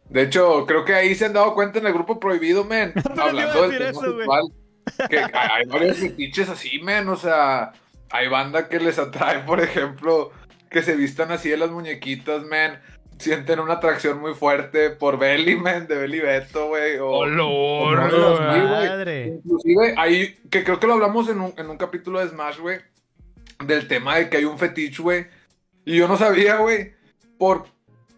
[0.09, 3.67] De hecho, creo que ahí se han dado cuenta en el grupo prohibido, a hablando
[3.67, 4.43] del tema eso, sexual,
[5.09, 7.07] Que hay, varios fetiches así, man.
[7.09, 7.71] O sea,
[8.11, 10.31] hay banda que les atrae, por ejemplo,
[10.69, 12.81] que se vistan así de las muñequitas, man.
[13.17, 16.97] Sienten una atracción muy fuerte por Belly, man, de Belly Beto, güey.
[16.97, 18.39] O, Olor, o-.
[18.39, 19.39] Madre.
[19.43, 22.79] Inclusive, ahí, que creo que lo hablamos en un, en un capítulo de Smash, güey,
[23.65, 25.27] del tema de que hay un fetiche, güey.
[25.85, 26.93] Y yo no sabía, güey,
[27.37, 27.65] por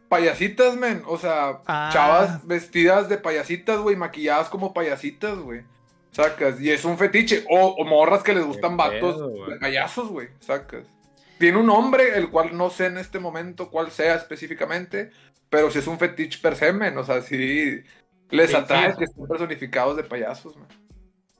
[0.09, 1.03] payasitas, men.
[1.07, 1.89] O sea, Ah.
[1.93, 5.63] chavas vestidas de payasitas, güey, maquilladas como payasitas, güey.
[6.11, 6.61] Sacas.
[6.61, 7.43] Y es un fetiche.
[7.49, 10.29] O, o morras que les gustan Qué vatos pedo, de payasos, güey.
[10.39, 10.85] Sacas.
[11.37, 15.11] Tiene un nombre, el cual no sé en este momento cuál sea específicamente,
[15.49, 16.97] pero si es un fetiche per se, men.
[16.97, 17.81] O sea, sí
[18.29, 18.97] les Sí, atrae sí.
[18.99, 20.67] que estén personificados de payasos, men.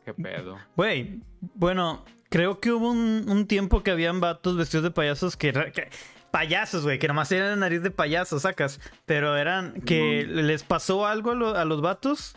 [0.04, 0.58] Qué pedo.
[0.76, 1.22] Güey,
[1.56, 5.90] bueno, creo que hubo un, un tiempo que habían vatos vestidos de payasos que, que-
[6.36, 8.82] payasos, güey, que nomás la nariz de payaso, sacas.
[9.06, 12.36] Pero eran que les pasó algo a, lo- a los vatos.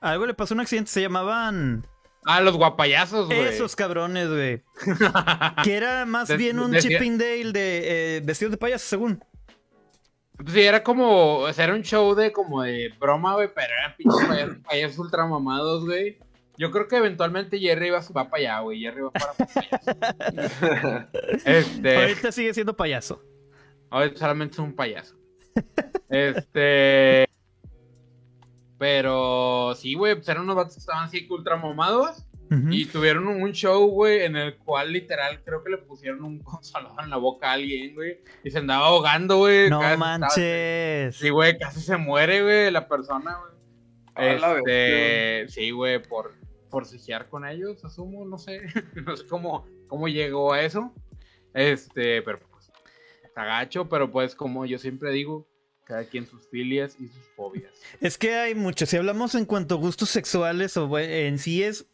[0.00, 1.86] Algo le pasó un accidente, se llamaban
[2.24, 3.40] Ah, los guapayazos, güey.
[3.40, 4.62] esos cabrones, güey.
[5.64, 9.22] que era más De- bien un decía- Chippendale de eh, vestidos de payaso, según.
[10.38, 13.68] Pues sí, era como, o sea, era un show de como de broma, güey, pero
[13.78, 16.18] eran pinches payasos ultramamados, güey.
[16.60, 18.80] Yo creo que eventualmente Jerry va, va para allá, güey.
[18.80, 21.08] Jerry va para payaso.
[21.46, 21.96] este.
[21.96, 23.24] Ahorita sigue siendo payaso.
[23.88, 25.16] Ahorita solamente es un payaso.
[26.10, 27.26] este.
[28.76, 32.26] Pero sí, güey, pues eran unos vatos que estaban así ultra mamados.
[32.50, 32.68] Ujú.
[32.70, 37.04] Y tuvieron un show, güey, en el cual literal creo que le pusieron un consolador
[37.04, 38.20] en la boca a alguien, güey.
[38.44, 39.70] Y se andaba ahogando, güey.
[39.70, 41.16] No Casi estaba- manches.
[41.16, 43.50] Sí, güey, casi se muere, güey, la persona, güey.
[44.16, 46.34] Este, sí, güey, por
[46.70, 48.62] forcejear con ellos, asumo, no sé.
[49.04, 50.94] no sé cómo, cómo llegó a eso.
[51.52, 52.70] Este, pero pues,
[53.24, 55.46] está gacho, pero pues como yo siempre digo,
[55.84, 57.72] cada quien sus filias y sus fobias.
[58.00, 58.86] Es que hay mucho.
[58.86, 61.86] Si hablamos en cuanto a gustos sexuales o en sí es.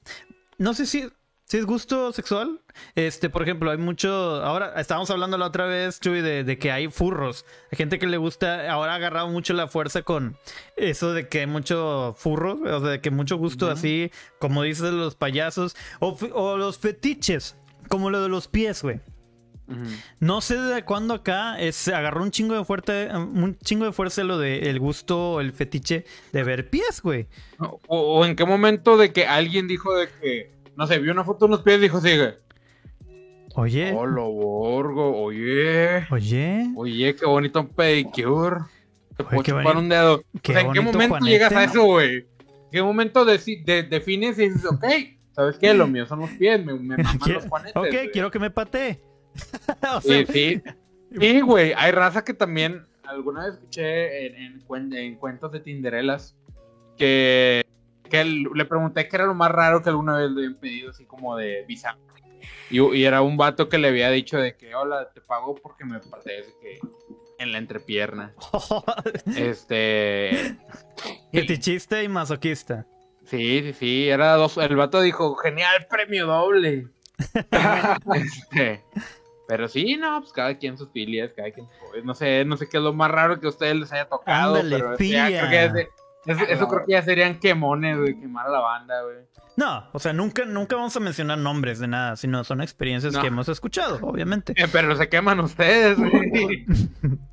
[0.59, 1.09] No sé si,
[1.47, 2.61] si es gusto sexual.
[2.97, 4.11] Este, por ejemplo, hay mucho.
[4.43, 7.45] Ahora estábamos hablando la otra vez, Chuy, de, de que hay furros.
[7.71, 8.71] Hay gente que le gusta.
[8.71, 10.37] Ahora ha agarrado mucho la fuerza con
[10.77, 12.59] eso de que hay mucho furro.
[12.65, 15.77] O sea, de que mucho gusto así, como dices, de los payasos.
[16.01, 17.57] O, los fetiches,
[17.89, 19.01] como lo de los pies, güey.
[20.21, 23.93] No sé de cuándo acá es, se agarró un chingo de fuerte, un chingo de
[23.93, 27.27] fuerza lo de el gusto, el fetiche de ver pies, güey.
[27.59, 31.25] O, o en qué momento de que alguien dijo de que, no sé, vio una
[31.25, 32.35] foto de unos pies y dijo, sigue.
[33.55, 36.05] Oye, Oh, lo borgo, oye.
[36.11, 38.57] oye, Oye, qué bonito un pedicure.
[39.17, 40.23] Te puedo chupar un dedo.
[40.43, 42.17] qué o sea, ¿en qué momento Juanete, llegas a eso, güey?
[42.17, 44.85] ¿En qué momento de- defines y dices, ok,
[45.33, 45.73] ¿sabes qué?
[45.73, 47.77] Lo mío son los pies, me, me maman los juanetes.
[47.77, 49.01] ok, quiero que me patee.
[49.97, 50.63] o sea, Sí, sí.
[51.19, 56.37] Sí, güey, hay raza que también alguna vez escuché en, en cuentos de Tinderelas
[56.99, 57.65] que,
[58.09, 60.91] que él- le pregunté qué era lo más raro que alguna vez le habían pedido,
[60.91, 61.97] así como de visa.
[62.71, 65.85] Y, y era un vato que le había dicho de que, hola, te pago porque
[65.85, 66.79] me patees de que
[67.39, 68.35] en la entrepierna.
[69.37, 70.57] Este.
[71.33, 72.87] fetichista y masoquista.
[73.25, 74.57] Sí, sí, sí, era dos.
[74.59, 76.89] El vato dijo, genial, premio doble.
[78.15, 78.85] este,
[79.49, 82.05] pero sí, no, pues cada quien sus filias, cada quien sus.
[82.05, 84.57] No sé, no sé qué es lo más raro que a ustedes les haya tocado.
[84.57, 85.89] Ándale, pero creo que es de-
[86.27, 89.17] es- eso creo que ya serían quemones, güey, quemar a la banda, güey.
[89.57, 93.21] No, o sea, nunca, nunca vamos a mencionar nombres de nada, sino son experiencias No.
[93.23, 94.53] que hemos escuchado, obviamente.
[94.57, 96.67] Eh, pero se queman ustedes, güey.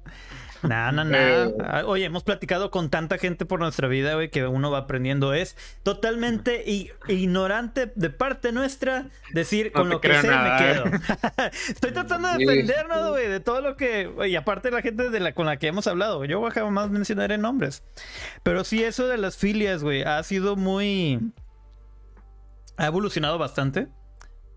[0.64, 1.18] No, no, no.
[1.18, 1.54] Eh.
[1.86, 5.34] Oye, hemos platicado con tanta gente por nuestra vida, güey, que uno va aprendiendo.
[5.34, 6.64] Es totalmente
[7.08, 10.74] ignorante de parte nuestra decir No con lo que sé nada, me eh.
[10.74, 10.86] quedo.
[11.70, 14.10] Estoy tratando de defendernos, güey, de todo lo que.
[14.28, 16.24] Y aparte la gente de la, con la que hemos hablado.
[16.26, 17.84] Yo jamás mencionaré nombres.
[18.44, 21.20] Pero sí, eso de las filias, güey, ha sido muy.
[22.78, 23.88] Ha evolucionado bastante.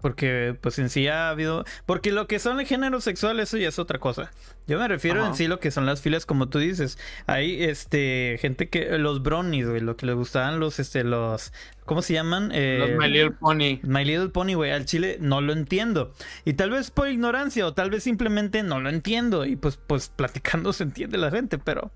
[0.00, 1.64] Porque, pues en sí ha habido.
[1.86, 4.30] Porque lo que son el género sexual, eso ya es otra cosa.
[4.66, 5.30] Yo me refiero Ajá.
[5.30, 6.98] en sí lo que son las filas, como tú dices.
[7.26, 8.98] Hay este gente que.
[8.98, 9.80] Los brownies, güey.
[9.80, 11.52] Lo que les gustaban los, este, los.
[11.86, 12.50] ¿Cómo se llaman?
[12.52, 13.80] Eh, Los My Little Pony.
[13.82, 16.12] My Little Pony, güey, al chile no lo entiendo.
[16.44, 19.44] Y tal vez por ignorancia o tal vez simplemente no lo entiendo.
[19.46, 21.90] Y pues, pues platicando se entiende la gente, pero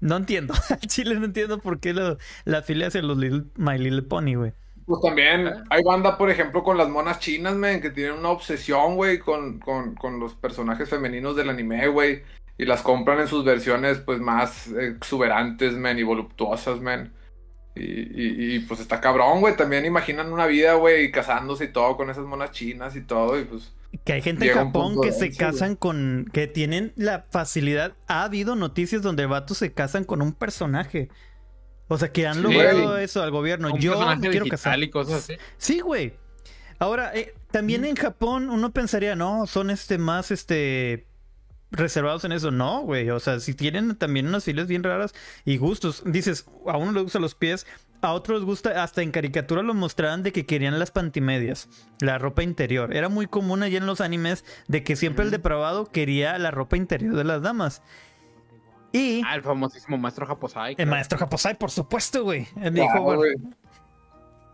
[0.00, 0.52] no entiendo.
[0.70, 4.34] al chile no entiendo por qué lo- la filia hacia los Little- My Little Pony,
[4.34, 4.52] güey.
[4.86, 8.94] Pues también hay banda, por ejemplo, con las monas chinas, men, que tienen una obsesión,
[8.94, 12.22] güey, con, con, con los personajes femeninos del anime, güey.
[12.56, 17.12] Y las compran en sus versiones, pues, más exuberantes, men, y voluptuosas, men.
[17.74, 19.56] Y, y, y, pues está cabrón, güey.
[19.56, 23.38] También imaginan una vida, güey, y casándose y todo con esas monas chinas y todo,
[23.40, 23.72] y pues...
[24.04, 26.28] Que hay gente en Japón que se eso, casan con.
[26.32, 27.94] que tienen la facilidad.
[28.06, 31.08] Ha habido noticias donde vatos se casan con un personaje.
[31.88, 33.04] O sea, que han Sí, logrado güey.
[33.04, 33.72] eso al gobierno.
[33.72, 34.82] Un Yo me quiero casar.
[34.82, 35.34] y cosas así.
[35.56, 36.14] Sí, güey.
[36.78, 41.06] Ahora, eh, también en Japón uno pensaría, no, son este más este
[41.70, 42.50] reservados en eso.
[42.50, 43.10] No, güey.
[43.10, 45.14] O sea, si tienen también unas filas bien raras
[45.44, 46.02] y gustos.
[46.04, 47.66] Dices, a uno le gustan los pies,
[48.02, 51.68] a otros les gusta, hasta en caricatura lo mostraban de que querían las pantimedias,
[52.00, 52.94] la ropa interior.
[52.94, 56.76] Era muy común allá en los animes de que siempre el depravado quería la ropa
[56.76, 57.82] interior de las damas.
[58.96, 60.70] Y Ah, el famosísimo maestro Japosai.
[60.72, 60.90] el claro.
[60.90, 62.46] maestro Japosai, por supuesto, güey.
[62.60, 63.34] Él dijo, Claro, bueno, güey.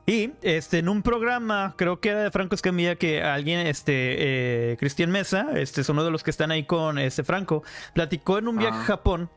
[0.07, 4.76] y este, en un programa, creo que era de Franco Escamilla, que alguien, este, eh,
[4.78, 7.62] Cristian Mesa, este es uno de los que están ahí con este Franco,
[7.95, 8.82] platicó en un viaje Ah.
[8.82, 9.30] a Japón.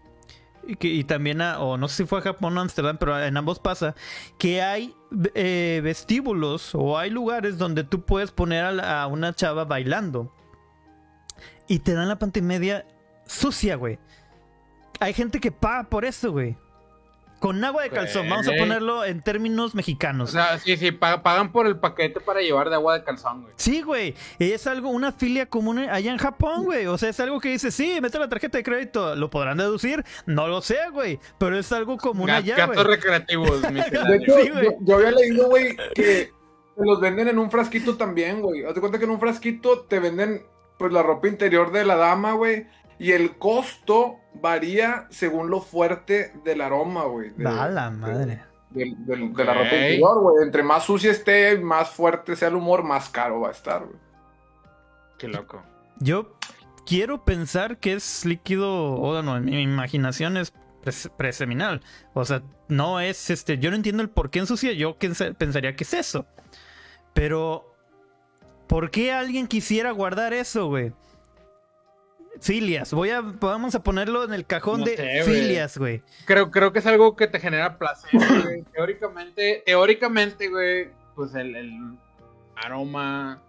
[0.67, 2.97] Y, que- y también, a- o no sé si fue a Japón o a Amsterdam,
[2.99, 3.93] pero en ambos pasa,
[4.39, 4.95] que hay
[5.35, 10.33] eh, vestíbulos o hay lugares donde tú puedes poner a, la- a una chava bailando
[11.67, 12.85] y te dan la pantimedia
[13.27, 13.99] sucia, güey.
[14.99, 16.55] Hay gente que paga por eso, güey.
[17.39, 20.31] Con agua de calzón, vamos a ponerlo en términos O mexicanos.
[20.31, 23.53] sea, sí, sí, pa- pagan por el paquete para llevar de agua de calzón, güey.
[23.57, 24.15] Sí, güey.
[24.39, 26.87] Es algo, una filia común allá en Japón, güey.
[26.87, 29.15] O sea, es algo que dice, sí, mete la tarjeta de crédito.
[29.15, 30.03] ¿Lo podrán deducir?
[30.25, 31.19] No lo sé, güey.
[31.37, 32.87] Pero es algo común Gat- allá, Gatos güey.
[32.95, 34.63] recreativos, De hecho, Sí, güey.
[34.63, 36.31] yo, yo había leído, güey, que
[36.77, 38.63] te los venden en un frasquito también, güey.
[38.63, 40.43] Haz de cuenta que en un frasquito te venden,
[40.79, 42.65] pues, la ropa interior de la dama, güey.
[42.97, 47.31] Y el costo varía según lo fuerte del aroma, güey.
[47.31, 48.43] de- A la de- madre.
[48.69, 50.43] del- del- de la ropa interior, güey.
[50.43, 53.97] Entre más sucia esté, más fuerte sea el humor, más caro va a estar, güey.
[55.17, 55.63] Qué loco.
[55.99, 56.35] Yo
[56.85, 61.81] quiero pensar que es líquido, o no, en mi imaginación es pres- preseminal.
[62.13, 63.57] O sea, no es este.
[63.57, 64.71] Yo no entiendo el por qué ensucia.
[64.73, 66.25] Yo pensa- pensaría que es eso.
[67.13, 67.73] Pero,
[68.67, 70.91] ¿por qué alguien quisiera guardar eso, güey?
[72.41, 76.01] Filias, voy a, vamos a ponerlo en el cajón No de sé, filias, güey.
[76.25, 78.63] Creo, creo que es algo que te genera placer, güey.
[78.73, 81.97] Teóricamente, teóricamente, güey, pues el, el
[82.55, 83.41] aroma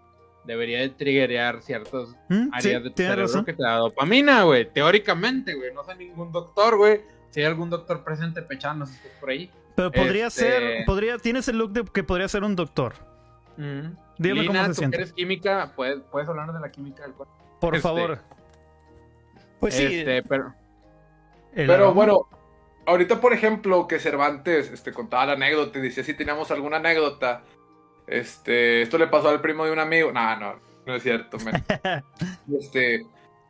[0.45, 2.49] debería de triggerear ciertas ¿Mm?
[2.53, 3.45] áreas Sí, de tu cerebro razón.
[3.45, 4.71] que te da dopamina, güey.
[4.71, 5.73] Teóricamente, güey.
[5.73, 7.01] No sé ningún doctor, güey.
[7.31, 9.51] Si hay algún doctor presente pechando si estás por ahí.
[9.75, 12.93] Pero podría Este- ser, podría, tienes el look de que podría ser un doctor.
[13.57, 14.97] Dígame Lina, cómo se tú siente.
[14.97, 17.33] eres química, puedes, puedes hablar de la química del cuerpo.
[17.59, 18.19] Por Este- favor.
[19.59, 19.85] Pues sí.
[19.85, 20.53] Este, pero.
[21.55, 22.27] Pero bueno,
[22.85, 27.43] ahorita por ejemplo que Cervantes este, contaba la anécdota y decía si teníamos alguna anécdota,
[28.05, 30.11] este, esto le pasó al primo de un amigo.
[30.11, 31.63] No, no, no es cierto, man.
[32.59, 33.05] este,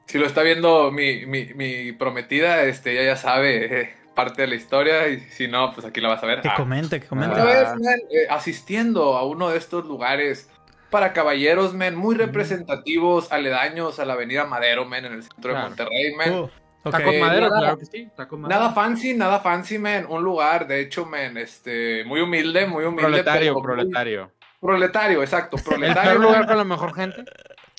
[0.05, 4.47] si lo está viendo mi, mi, mi prometida, este, ella ya sabe eh, parte de
[4.47, 6.41] la historia y si no, pues aquí la vas a ver.
[6.41, 6.55] Que Ah.
[6.55, 7.35] comente, que comente.
[7.35, 7.45] Una Ah.
[7.45, 10.49] vez, man, eh, asistiendo a uno de estos lugares
[10.89, 15.57] para caballeros, men, muy representativos, aledaños a la avenida Madero, men, en el centro Claro.
[15.61, 16.33] de Monterrey, men.
[16.33, 16.51] Uh, ok.
[16.85, 17.97] Está con madera, nada- claro que sí.
[18.03, 18.59] Está con madera.
[18.59, 20.05] Nada fancy, nada fancy, man.
[20.09, 23.01] Un lugar, de hecho, man, este, muy humilde, muy humilde.
[23.07, 24.31] Proletario, pero muy- proletario.
[24.59, 26.13] Proletario, exacto, ¿El proletario.
[26.13, 26.21] man.
[26.21, 27.23] lugar con la mejor gente?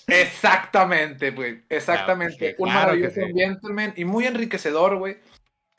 [0.07, 1.63] Exactamente, güey.
[1.69, 2.37] Exactamente.
[2.37, 3.23] Claro que sí, un claro maravilloso sí.
[3.23, 5.19] ambiente, man, y muy enriquecedor, güey.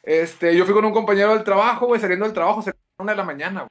[0.03, 3.17] Este, yo fui con un compañero del trabajo, güey, saliendo del trabajo, se una de
[3.17, 3.69] la mañana, güey.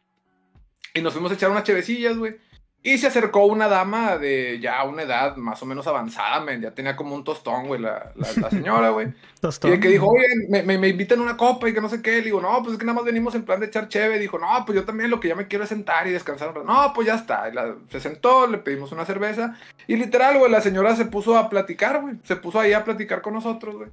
[0.95, 2.37] Y nos fuimos a echar unas chevecillas, güey.
[2.81, 6.61] Y se acercó una dama de ya una edad más o menos avanzada, men.
[6.63, 9.09] Ya tenía como un tostón, güey, la, la, la señora, güey.
[9.09, 9.73] Y Tostón.
[9.73, 12.01] de que dijo, oye, me, me, me invitan a una copa y que no sé
[12.03, 12.13] qué.
[12.19, 14.19] Le digo, no, pues es que nada más venimos en plan de echar cheve.
[14.21, 16.49] Dijo, no, pues yo también lo que ya me quiero es sentar y descansar.
[16.51, 16.67] un rato".
[16.67, 17.49] No, pues ya está.
[17.49, 19.57] Y la- se sentó, le pedimos una cerveza.
[19.89, 22.15] Y literal, güey, la señora se puso a platicar, güey.
[22.23, 23.91] Se puso ahí a platicar con nosotros, güey.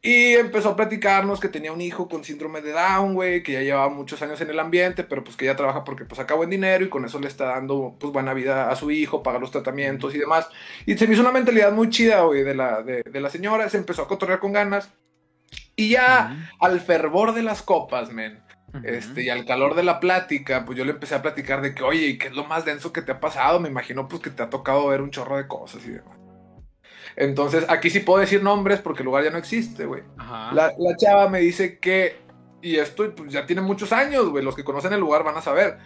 [0.00, 3.62] Y empezó a platicarnos que tenía un hijo con síndrome de Down, güey, que ya
[3.62, 6.50] llevaba muchos años en el ambiente, pero pues que ella trabaja porque pues saca buen
[6.50, 9.50] dinero y con eso le está dando pues buena vida a su hijo, paga los
[9.50, 10.48] tratamientos y demás.
[10.86, 13.68] Y se me hizo una mentalidad muy chida, güey, de la, de, de la señora,
[13.68, 14.88] se empezó a cotorrear con ganas.
[15.74, 18.40] Y ya al fervor de las copas, men,
[18.84, 21.82] este, y al calor de la plática, pues yo le empecé a platicar de que,
[21.82, 23.60] oye, ¿y qué es lo más denso que te ha pasado?
[23.60, 26.17] Me imagino pues que te ha tocado ver un chorro de cosas y demás.
[27.20, 30.04] Entonces, aquí sí puedo decir nombres porque el lugar ya no existe, güey.
[30.18, 30.54] Ajá.
[30.54, 32.14] La, la chava me dice que,
[32.62, 35.42] y esto pues, ya tiene muchos años, güey, los que conocen el lugar van a
[35.42, 35.78] saber.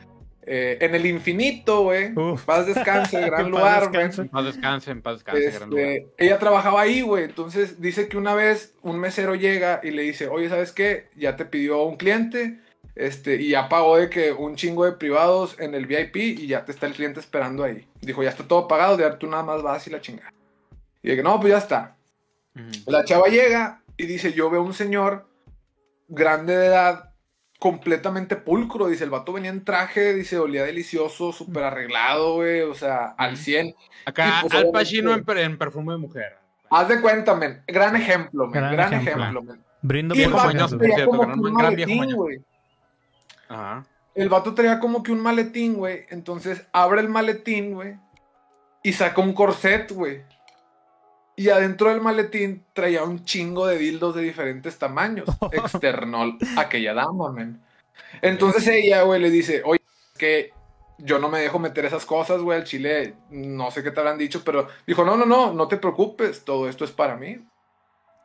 [0.45, 2.12] Eh, en el infinito, güey,
[2.45, 4.28] paz descanse, gran lugar, güey.
[4.28, 5.87] Paz descanse, en paz descanse, gran lugar.
[5.87, 7.24] Este, ella trabajaba ahí, güey.
[7.24, 11.09] Entonces dice que una vez un mesero llega y le dice, oye, ¿sabes qué?
[11.16, 12.61] Ya te pidió un cliente.
[12.95, 16.66] Este, y ya pagó de que un chingo de privados en el VIP y ya
[16.66, 17.89] te está el cliente esperando ahí.
[18.03, 20.30] Dijo, ya está todo pagado, ya tú nada más vas y la chingada.
[21.03, 21.97] Y de que no, pues ya está.
[22.87, 25.29] La chava llega y dice, yo veo un señor
[26.09, 27.13] grande de edad,
[27.59, 28.89] completamente pulcro.
[28.89, 32.61] Dice, el vato venía en traje, dice, olía delicioso, súper arreglado, güey.
[32.63, 33.75] O sea, al 100.
[34.05, 36.37] Acá, Y, pues, Al Pacino en, per- en perfume de mujer.
[36.71, 37.63] Haz de cuenta, men.
[37.67, 38.53] Gran ejemplo, men.
[38.61, 39.23] Gran Gran, ejemplo.
[39.23, 39.63] ejemplo, men.
[39.83, 40.69] Brindo por mañoso, ejemplo.
[40.69, 42.17] por traía cierto, como gran- que un gran viejo maletín, mañoso.
[42.23, 42.41] güey.
[43.49, 43.87] Ajá.
[44.15, 46.07] El vato traía como que un maletín, güey.
[46.11, 47.97] Entonces abre el maletín, güey.
[48.83, 50.23] Y saca un corset, güey.
[51.35, 55.26] Y adentro del maletín traía un chingo de dildos de diferentes tamaños.
[55.53, 57.61] Externó a aquella dama, men.
[58.20, 59.80] Entonces ella, güey, le dice, oye,
[60.12, 60.53] es que
[60.99, 63.14] yo no me dejo meter esas cosas, güey, al chile.
[63.30, 66.45] No sé qué te habrán dicho, pero dijo, no, no, no, no te preocupes.
[66.45, 67.45] Todo esto es para mí.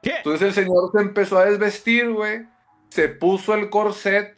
[0.03, 0.17] ¿Qué?
[0.17, 2.45] Entonces el señor se empezó a desvestir, güey.
[2.89, 4.37] Se puso el corset.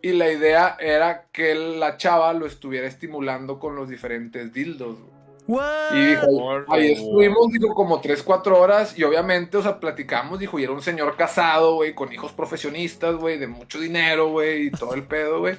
[0.00, 5.00] Y la idea era que la chava lo estuviera estimulando con los diferentes dildos.
[5.00, 5.17] güey.
[5.48, 5.94] What?
[5.94, 8.98] Y dijo, ahí estuvimos, dijo, como 3, 4 horas.
[8.98, 13.16] Y obviamente, o sea, platicamos, dijo, y era un señor casado, güey, con hijos profesionistas,
[13.16, 15.56] güey, de mucho dinero, güey, y todo el pedo, güey.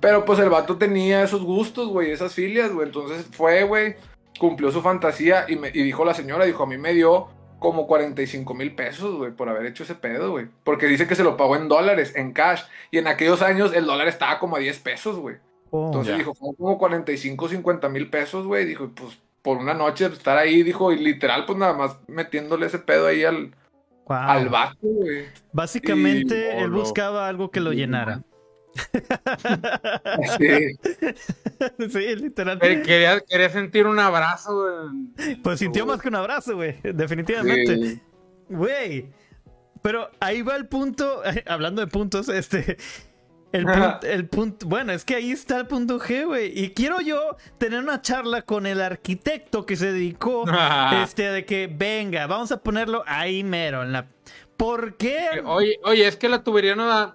[0.00, 2.86] Pero pues el vato tenía esos gustos, güey, esas filias, güey.
[2.88, 3.96] Entonces fue, güey,
[4.38, 7.28] cumplió su fantasía y, me, y dijo la señora, dijo, a mí me dio
[7.58, 10.48] como 45 mil pesos, güey, por haber hecho ese pedo, güey.
[10.64, 12.64] Porque dice que se lo pagó en dólares, en cash.
[12.90, 15.36] Y en aquellos años el dólar estaba como a 10 pesos, güey.
[15.70, 16.18] Oh, Entonces ya.
[16.18, 18.66] dijo, fue como 45, 50 mil pesos, güey.
[18.66, 22.78] Dijo, pues por una noche estar ahí, dijo, y literal, pues nada más metiéndole ese
[22.78, 23.54] pedo ahí al,
[24.06, 24.16] wow.
[24.16, 25.26] al vato, güey.
[25.52, 28.22] Básicamente, Y- él oh, buscaba algo que lo Y- llenara.
[30.38, 30.78] Sí.
[31.90, 32.58] sí, literal.
[32.58, 34.62] Quería, quería sentir un abrazo.
[35.16, 35.36] güey.
[35.42, 36.76] Pues sintió más que un abrazo, güey.
[36.82, 37.76] Definitivamente.
[37.76, 38.00] Sí.
[38.48, 39.10] Güey.
[39.82, 41.22] Pero ahí va el punto.
[41.46, 42.76] Hablando de puntos, este.
[43.52, 44.66] El, pun- el punto.
[44.66, 46.58] Bueno, es que ahí está el punto G, güey.
[46.58, 50.44] Y quiero yo tener una charla con el arquitecto que se dedicó.
[51.02, 53.82] este, de que venga, vamos a ponerlo ahí mero.
[53.82, 54.06] En la...
[54.56, 55.42] ¿Por qué?
[55.44, 57.14] Oye, oye, es que la tubería no da.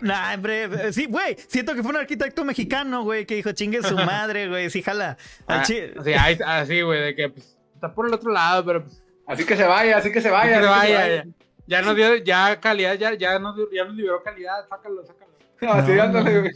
[0.00, 1.36] Nah, hombre, eh, sí, güey.
[1.48, 4.68] Siento que fue un arquitecto mexicano, güey, que dijo chingue su madre, güey.
[4.70, 5.16] Sí, jala.
[5.46, 8.64] Al Ah, chi- sí, ahí- así, güey, de que pues, está por el otro lado,
[8.64, 10.60] pero pues, Así que se vaya, así que se que vaya.
[10.60, 11.24] se así que se vaya, vaya.
[11.24, 11.30] ya.
[11.68, 15.25] Ya nos dio, ya calidad, ya, ya nos, dio- ya nos liberó calidad, sácalo, sácalo.
[15.60, 16.52] Así, No, ándale, güey.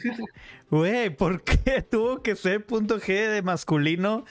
[0.70, 4.24] Güey, ¿por qué tuvo que ser punto G de masculino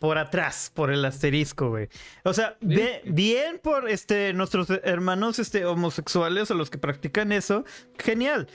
[0.00, 1.88] por atrás, por el asterisco, güey?
[2.24, 7.64] O sea, ve- bien por este nuestros hermanos este, homosexuales o los que practican eso,
[7.98, 8.48] genial.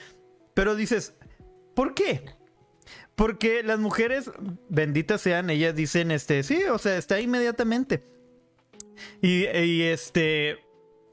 [0.54, 1.16] Pero dices,
[1.76, 2.24] ¿por qué?
[3.16, 4.32] Porque las mujeres,
[4.70, 8.04] benditas sean, ellas dicen, este, sí, o sea, está inmediatamente.
[9.22, 10.60] Y, y este,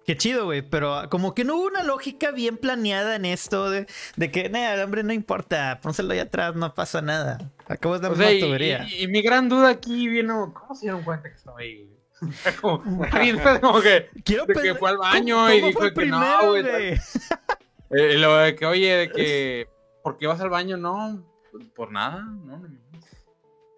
[0.06, 3.86] qué chido, güey, pero como que no hubo una lógica bien planeada en esto de,
[4.16, 7.50] de que, nah, el hombre no importa, pónselo ahí atrás, no pasa nada.
[7.68, 8.86] Acabas de O sea, y, tubería.
[8.88, 11.90] y- y mi gran duda aquí vino, ¿cómo se dieron cuenta que estaba ahí?
[12.60, 12.82] como,
[13.60, 16.06] como que, Quiero de que fue al baño ¿cómo- y cómo dijo fue el que
[16.06, 17.00] no, primero, güey, güey?
[17.90, 19.68] eh, lo de que, oye, de que,
[20.02, 20.76] ¿por qué vas al baño?
[20.76, 21.24] No,
[21.74, 22.68] por nada, no, no.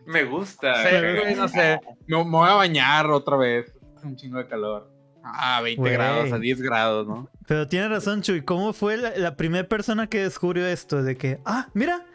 [0.06, 0.68] Me gusta.
[0.84, 1.80] No sé, güey, no sé.
[2.06, 3.70] Me, me voy a bañar otra vez.
[3.96, 4.90] Hace un chingo de calor.
[5.22, 5.92] Ah, 20 Güey.
[5.92, 7.28] grados, a 10 grados, ¿no?
[7.46, 8.42] Pero tiene razón, Chuy.
[8.42, 11.02] ¿Cómo fue la, la primera persona que descubrió esto?
[11.02, 12.06] De que, ah, mira,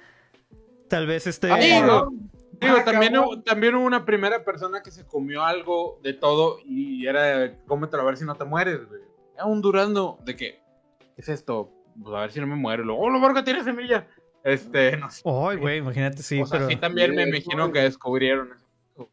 [0.89, 1.51] tal vez este...
[1.51, 2.11] Ah, Digo,
[2.61, 6.59] digo, Ah, también, hubo, también hubo una primera persona que se comió algo de todo
[6.65, 9.01] y era, cómetelo a ver si no te mueres, güey.
[9.35, 10.61] Era un durazno de que,
[11.15, 11.71] ¿qué es esto?
[12.01, 12.83] Pues a ver si no me muero.
[12.83, 14.07] Luego, oh, lo verga tiene semilla.
[14.43, 15.21] Este, no sé.
[15.25, 16.69] Ay, güey, imagínate, sí, o sea, pero...
[16.69, 19.09] sí también me imagino que descubrieron eso.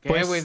[0.00, 0.42] ¿Qué, Pues, güey?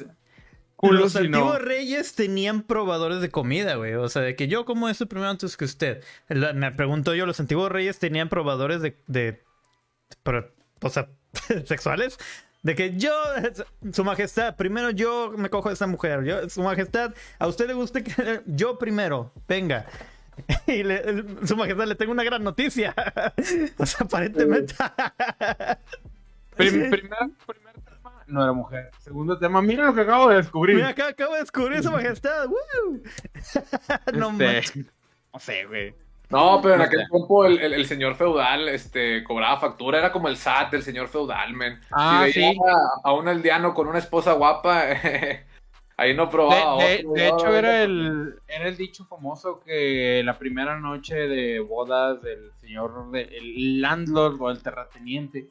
[0.76, 1.21] Culo Los no.
[1.21, 3.93] antiguos reyes tenían probadores de comida, güey.
[3.93, 6.03] O sea, de que yo como eso primero antes que usted.
[6.28, 8.97] La- me pregunto yo, ¿los antiguos reyes tenían probadores de...
[9.07, 9.41] de
[10.23, 10.51] pero,
[10.82, 11.07] o sea,
[11.65, 12.17] sexuales?
[12.61, 13.13] De que yo,
[13.93, 16.23] su majestad, primero yo me cojo a esa mujer.
[16.26, 19.86] Yo, su majestad, a usted le gusta que yo primero, venga.
[20.67, 22.93] Y le- el- su majestad, le tengo una gran noticia.
[23.78, 24.73] o sea, aparentemente.
[26.57, 27.64] Prim- primer, primer
[28.36, 28.91] no era mujer.
[28.99, 30.75] Segundo tema, mira lo que acabo de descubrir.
[30.75, 32.47] Mira, acá acabo de descubrir su majestad.
[32.47, 33.01] ¡Woo!
[34.13, 34.86] no Este,
[35.33, 35.95] no sé, güey.
[36.29, 37.05] No, pero en No aquel sé.
[37.11, 41.07] tiempo el, el- el señor feudal este, cobraba factura, era como el SAT del señor
[41.07, 41.79] feudal, men.
[41.91, 42.59] Ah, si veía sí.
[43.03, 44.86] a, a un aldeano con una esposa guapa,
[45.97, 46.83] ahí no probaba.
[46.83, 51.59] de- otro, de hecho, era el, era el dicho famoso que la primera noche de
[51.59, 55.47] bodas del señor, de- el landlord o el terrateniente,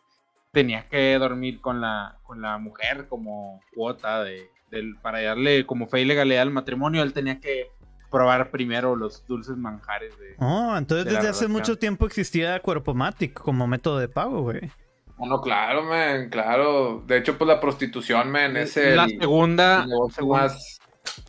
[0.54, 5.86] tenía que dormir con la, con la mujer como cuota de, del, para darle como
[5.86, 7.02] fe y legalidad al matrimonio.
[7.02, 7.70] Él tenía que
[8.10, 10.36] probar primero los dulces manjares de...
[10.38, 14.70] Oh, entonces de desde hace mucho tiempo existía Cuerpomatic como método de pago, güey.
[15.18, 17.02] Ah, no, claro, men, claro.
[17.06, 20.78] De hecho, pues la prostitución, men, es el, la segunda, segunda- más...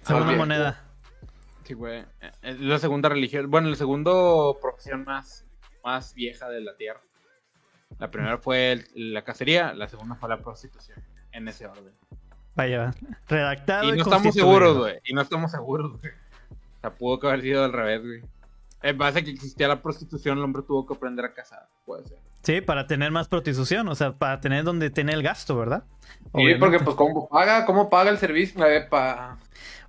[0.04, 0.38] Segunda bien.
[0.40, 0.82] moneda.
[1.64, 2.00] Sí, güey.
[2.22, 3.50] Eh, Es la segunda religión.
[3.50, 4.12] Bueno, la segunda
[4.62, 5.46] profesión más,
[5.84, 7.02] más vieja de la tierra.
[8.00, 11.00] La primera fue el- la cacería, la segunda fue la prostitución.
[11.32, 11.94] En ese orden.
[12.56, 12.94] Vaya,
[13.28, 13.84] redactado.
[13.86, 14.48] Y no estamos constituido.
[14.48, 15.00] seguros, güey.
[15.04, 16.14] Y no estamos seguros, güey.
[16.14, 18.22] O sea, pudo que haber sido al revés, güey.
[18.82, 21.68] En base a que existía la prostitución, el hombre tuvo que aprender a cazar.
[21.86, 22.18] Puede ser.
[22.44, 25.84] Sí, para tener más prostitución, o sea, para tener donde tiene el gasto, ¿verdad?
[26.02, 26.60] Sí, Obviamente.
[26.60, 27.66] porque pues ¿cómo paga?
[27.66, 28.64] ¿Cómo paga el servicio?
[28.68, 28.88] Eh,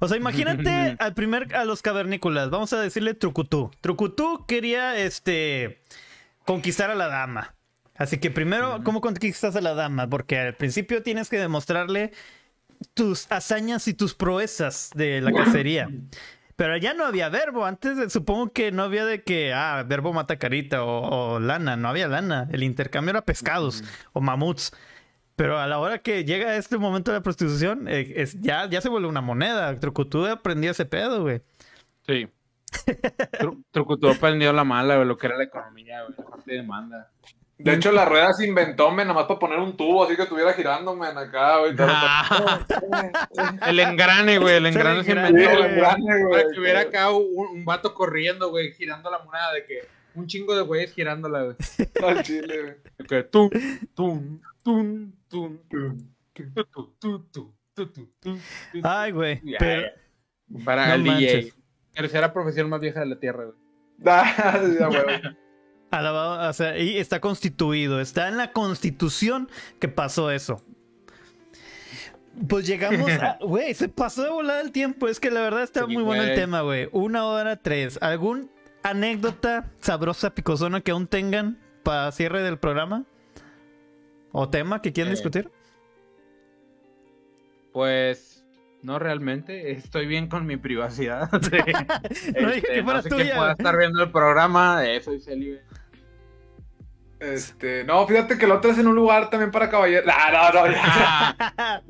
[0.00, 3.70] O sea, imagínate al primer, a los cavernícolas, vamos a decirle Trucutú.
[3.82, 5.82] Trucutú quería, este,
[6.46, 7.54] conquistar a la dama.
[7.98, 10.08] Así que primero, ¿cómo conquistas a la dama?
[10.08, 12.12] Porque al principio tienes que demostrarle
[12.94, 15.88] tus hazañas y tus proezas de la cacería.
[16.56, 17.64] Pero ya no había verbo.
[17.66, 21.76] Antes supongo que no había de que, ah, verbo mata carita o, o lana.
[21.76, 22.48] No había lana.
[22.52, 24.72] El intercambio era pescados o mamuts.
[25.36, 28.80] Pero a la hora que llega este momento de la prostitución, eh, es, ya, ya
[28.80, 29.74] se vuelve una moneda.
[29.78, 31.42] Trucutú aprendía ese pedo, güey.
[32.06, 32.26] Sí.
[33.38, 36.56] Tru- Trucutú aprendió la mala, güey, lo que era la economía, güey, la parte de
[36.56, 37.10] demanda.
[37.58, 40.22] De hecho, la rueda se inventó, men, nada más para poner un tubo así que
[40.22, 41.74] estuviera girando, men, acá, güey.
[41.78, 42.60] Ah.
[43.66, 46.30] el engrane, güey, el engrane se inventó, el engrane, güey.
[46.32, 50.26] Para que hubiera acá un, un vato corriendo, güey, girando la moneda de que un
[50.26, 51.56] chingo de güeyes girándola, güey.
[52.06, 53.06] Al chile, güey.
[53.08, 53.50] Que tum,
[53.94, 55.96] tum, tum, tum, tum,
[56.34, 58.38] tu, tu, tu, tu, tu, tu, tu, tu.
[58.82, 59.40] Ay, güey.
[59.44, 59.88] Ya, Pero,
[60.64, 61.44] Para No el manches.
[61.44, 61.52] DJ.
[61.94, 63.56] Tercera profesión más vieja de la tierra, güey.
[64.04, 65.36] Ah, ya, güey.
[65.90, 68.00] Alabado, o sea, y está constituido.
[68.00, 70.62] Está en la constitución que pasó eso.
[72.48, 73.38] Pues llegamos a.
[73.40, 75.08] Güey, se pasó de volada el tiempo.
[75.08, 76.88] Es que la verdad está Sí, muy bueno el tema, güey.
[76.92, 77.98] Una hora tres.
[78.02, 78.50] ¿Algún
[78.82, 83.04] anécdota sabrosa, picosona que aún tengan para cierre del programa?
[84.32, 85.50] ¿O tema que quieran Eh, discutir?
[87.72, 88.35] Pues
[88.86, 91.28] no realmente, estoy bien con mi privacidad.
[92.40, 95.60] No dije que fuera sé tuya, quién pueda estar viendo el programa, eh, soy célibe.
[97.18, 100.08] Este, no, fíjate que lo otro es en un lugar también para caballeros.
[100.14, 101.82] Ah, no, no, ya.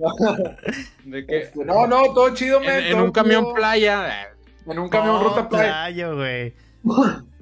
[1.04, 2.84] De que Este, no, no, todo chido, men.
[2.84, 3.54] en, un camión chido.
[3.54, 4.28] playa,
[4.66, 5.68] En un camión Oh, ruta playa.
[5.72, 6.54] playa, güey.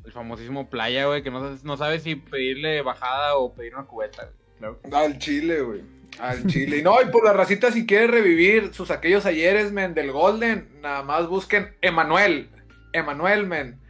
[0.04, 3.84] el famosísimo playa, güey, que no, sabes- no sabes si pedirle bajada o pedir una
[3.84, 4.30] cubeta.
[4.58, 4.74] güey.
[4.90, 5.04] Claro.
[5.04, 5.82] Al chile, güey.
[6.18, 6.78] Al chile.
[6.78, 10.68] Y no, y por la racita, si quiere revivir sus aquellos ayeres, men, del Golden,
[10.80, 12.48] nada más busquen Emanuel.
[12.92, 13.80] Emanuel, men.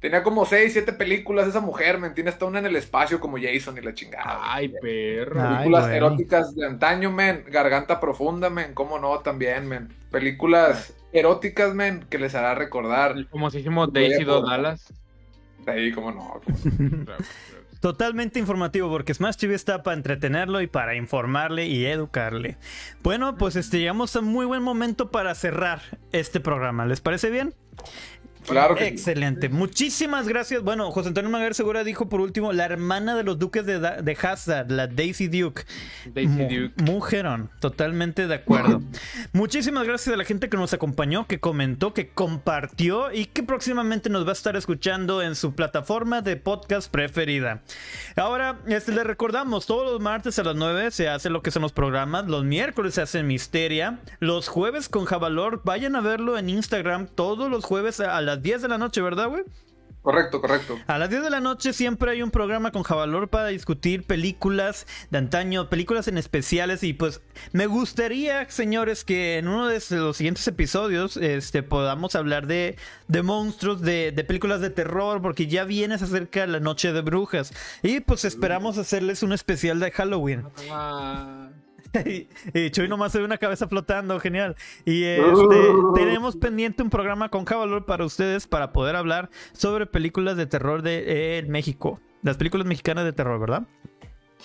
[0.00, 2.14] Tenía como 6, 7 películas esa mujer, men.
[2.14, 4.40] Tiene hasta una en el espacio como Jason y la chingada.
[4.42, 5.40] Ay, perro.
[5.40, 7.44] Películas eróticas de antaño, men.
[7.48, 8.74] Garganta profunda, men.
[8.74, 9.94] Cómo no, también, men.
[10.10, 13.12] Películas eróticas, men, que les hará recordar.
[13.12, 14.48] El famosísimo Voy a Daisy Dos.
[14.48, 14.92] Dallas.
[15.66, 16.40] Ahí, cómo no.
[17.04, 17.61] Claro, claro.
[17.82, 22.56] Totalmente informativo porque Smash TV está para entretenerlo y para informarle y educarle.
[23.02, 25.80] Bueno, pues este, llegamos a muy buen momento para cerrar
[26.12, 26.86] este programa.
[26.86, 27.56] ¿Les parece bien?
[28.46, 28.90] Claro que sí.
[28.90, 29.48] Excelente.
[29.48, 30.62] Muchísimas gracias.
[30.62, 34.02] Bueno, José Antonio Maguer Segura dijo por último la hermana de los duques de, Da-
[34.02, 35.64] de Hazard, la Daisy Duke.
[36.06, 36.82] Daisy Mu- Duke.
[36.82, 38.82] Mujerón, totalmente de acuerdo.
[39.32, 44.10] Muchísimas gracias a la gente que nos acompañó, que comentó, que compartió y que próximamente
[44.10, 47.62] nos va a estar escuchando en su plataforma de podcast preferida.
[48.16, 51.62] Ahora, este, les recordamos, todos los martes a las 9 se hace lo que son
[51.62, 56.48] los programas, los miércoles se hace Misteria, los jueves con Javalor, vayan a verlo en
[56.50, 59.44] Instagram todos los jueves a las 10 de la noche, ¿verdad, güey?
[60.02, 60.80] Correcto, correcto.
[60.88, 64.84] A las 10 de la noche siempre hay un programa con Javalor para discutir películas
[65.10, 67.20] de antaño, películas en especiales y pues
[67.52, 72.76] me gustaría, señores, que en uno de los siguientes episodios este, podamos hablar de,
[73.06, 77.00] de monstruos, de, de películas de terror, porque ya viene se acerca la noche de
[77.00, 77.52] brujas
[77.84, 80.46] y pues esperamos hacerles un especial de Halloween.
[82.06, 84.56] Y, y Chuy nomás se ve una cabeza flotando, genial.
[84.84, 90.36] Y este, tenemos pendiente un programa con Cavalor para ustedes para poder hablar sobre películas
[90.36, 91.04] de terror de
[91.38, 92.00] eh, México.
[92.22, 93.64] Las películas mexicanas de terror, ¿verdad?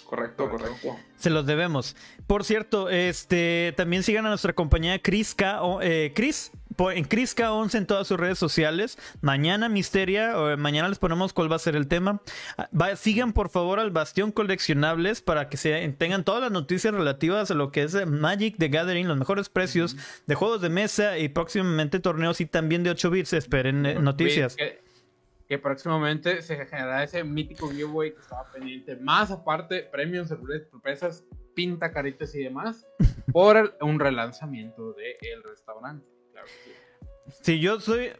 [0.05, 0.95] Correcto, correcto.
[1.17, 1.95] Se los debemos.
[2.27, 5.61] Por cierto, este también sigan a nuestra compañía Chris K.
[5.63, 8.97] o- eh, Chris en Chris K11 en todas sus redes sociales.
[9.21, 12.21] Mañana Misteria, mañana les ponemos cuál va a ser el tema.
[12.57, 16.93] Ah, va- sigan por favor al Bastión Coleccionables para que se tengan todas las noticias
[16.93, 20.69] relativas a lo que es eh, Magic the Gathering, los mejores precios de juegos de
[20.69, 23.33] mesa y próximamente torneos y también de 8 bits.
[23.33, 24.55] Esperen eh, noticias.
[24.55, 24.81] Que,
[25.47, 28.95] que próximamente se generará ese mítico giveaway que estaba pendiente.
[28.97, 31.23] Más aparte, premios, sorpresas,
[31.55, 32.85] pinta caritas y demás.
[33.33, 36.05] Por el- un relanzamiento del restaurante.
[36.37, 36.49] Claro.
[37.41, 38.11] Sí, yo soy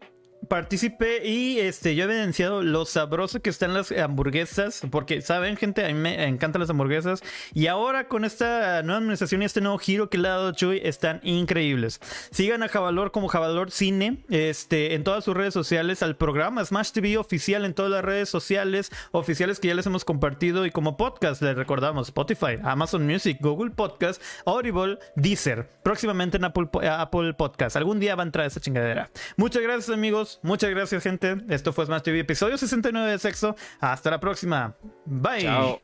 [0.47, 5.83] partícipe y este yo he evidenciado lo sabroso que están las hamburguesas, porque saben, gente,
[5.83, 7.21] a mí me encantan las hamburguesas
[7.53, 10.81] y ahora con esta nueva administración y este nuevo giro que le ha dado Chuy
[10.83, 11.99] están increíbles.
[12.31, 16.91] Sigan a Javalor como Javalor Cine, este en todas sus redes sociales, al programa Smash
[16.91, 20.97] TV oficial en todas las redes sociales oficiales que ya les hemos compartido y como
[20.97, 27.75] podcast les recordamos Spotify, Amazon Music, Google Podcast, Audible, Deezer, próximamente en Apple, Apple Podcast.
[27.75, 29.09] Algún día va a entrar esa chingadera.
[29.35, 31.38] Muchas gracias amigos, muchas gracias gente.
[31.49, 33.55] Esto fue Smash TV, episodio 69 de Sexo.
[33.80, 34.75] Hasta la próxima.
[35.05, 35.41] Bye.
[35.41, 35.82] Chao.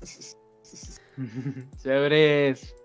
[1.82, 2.77] Chéveres.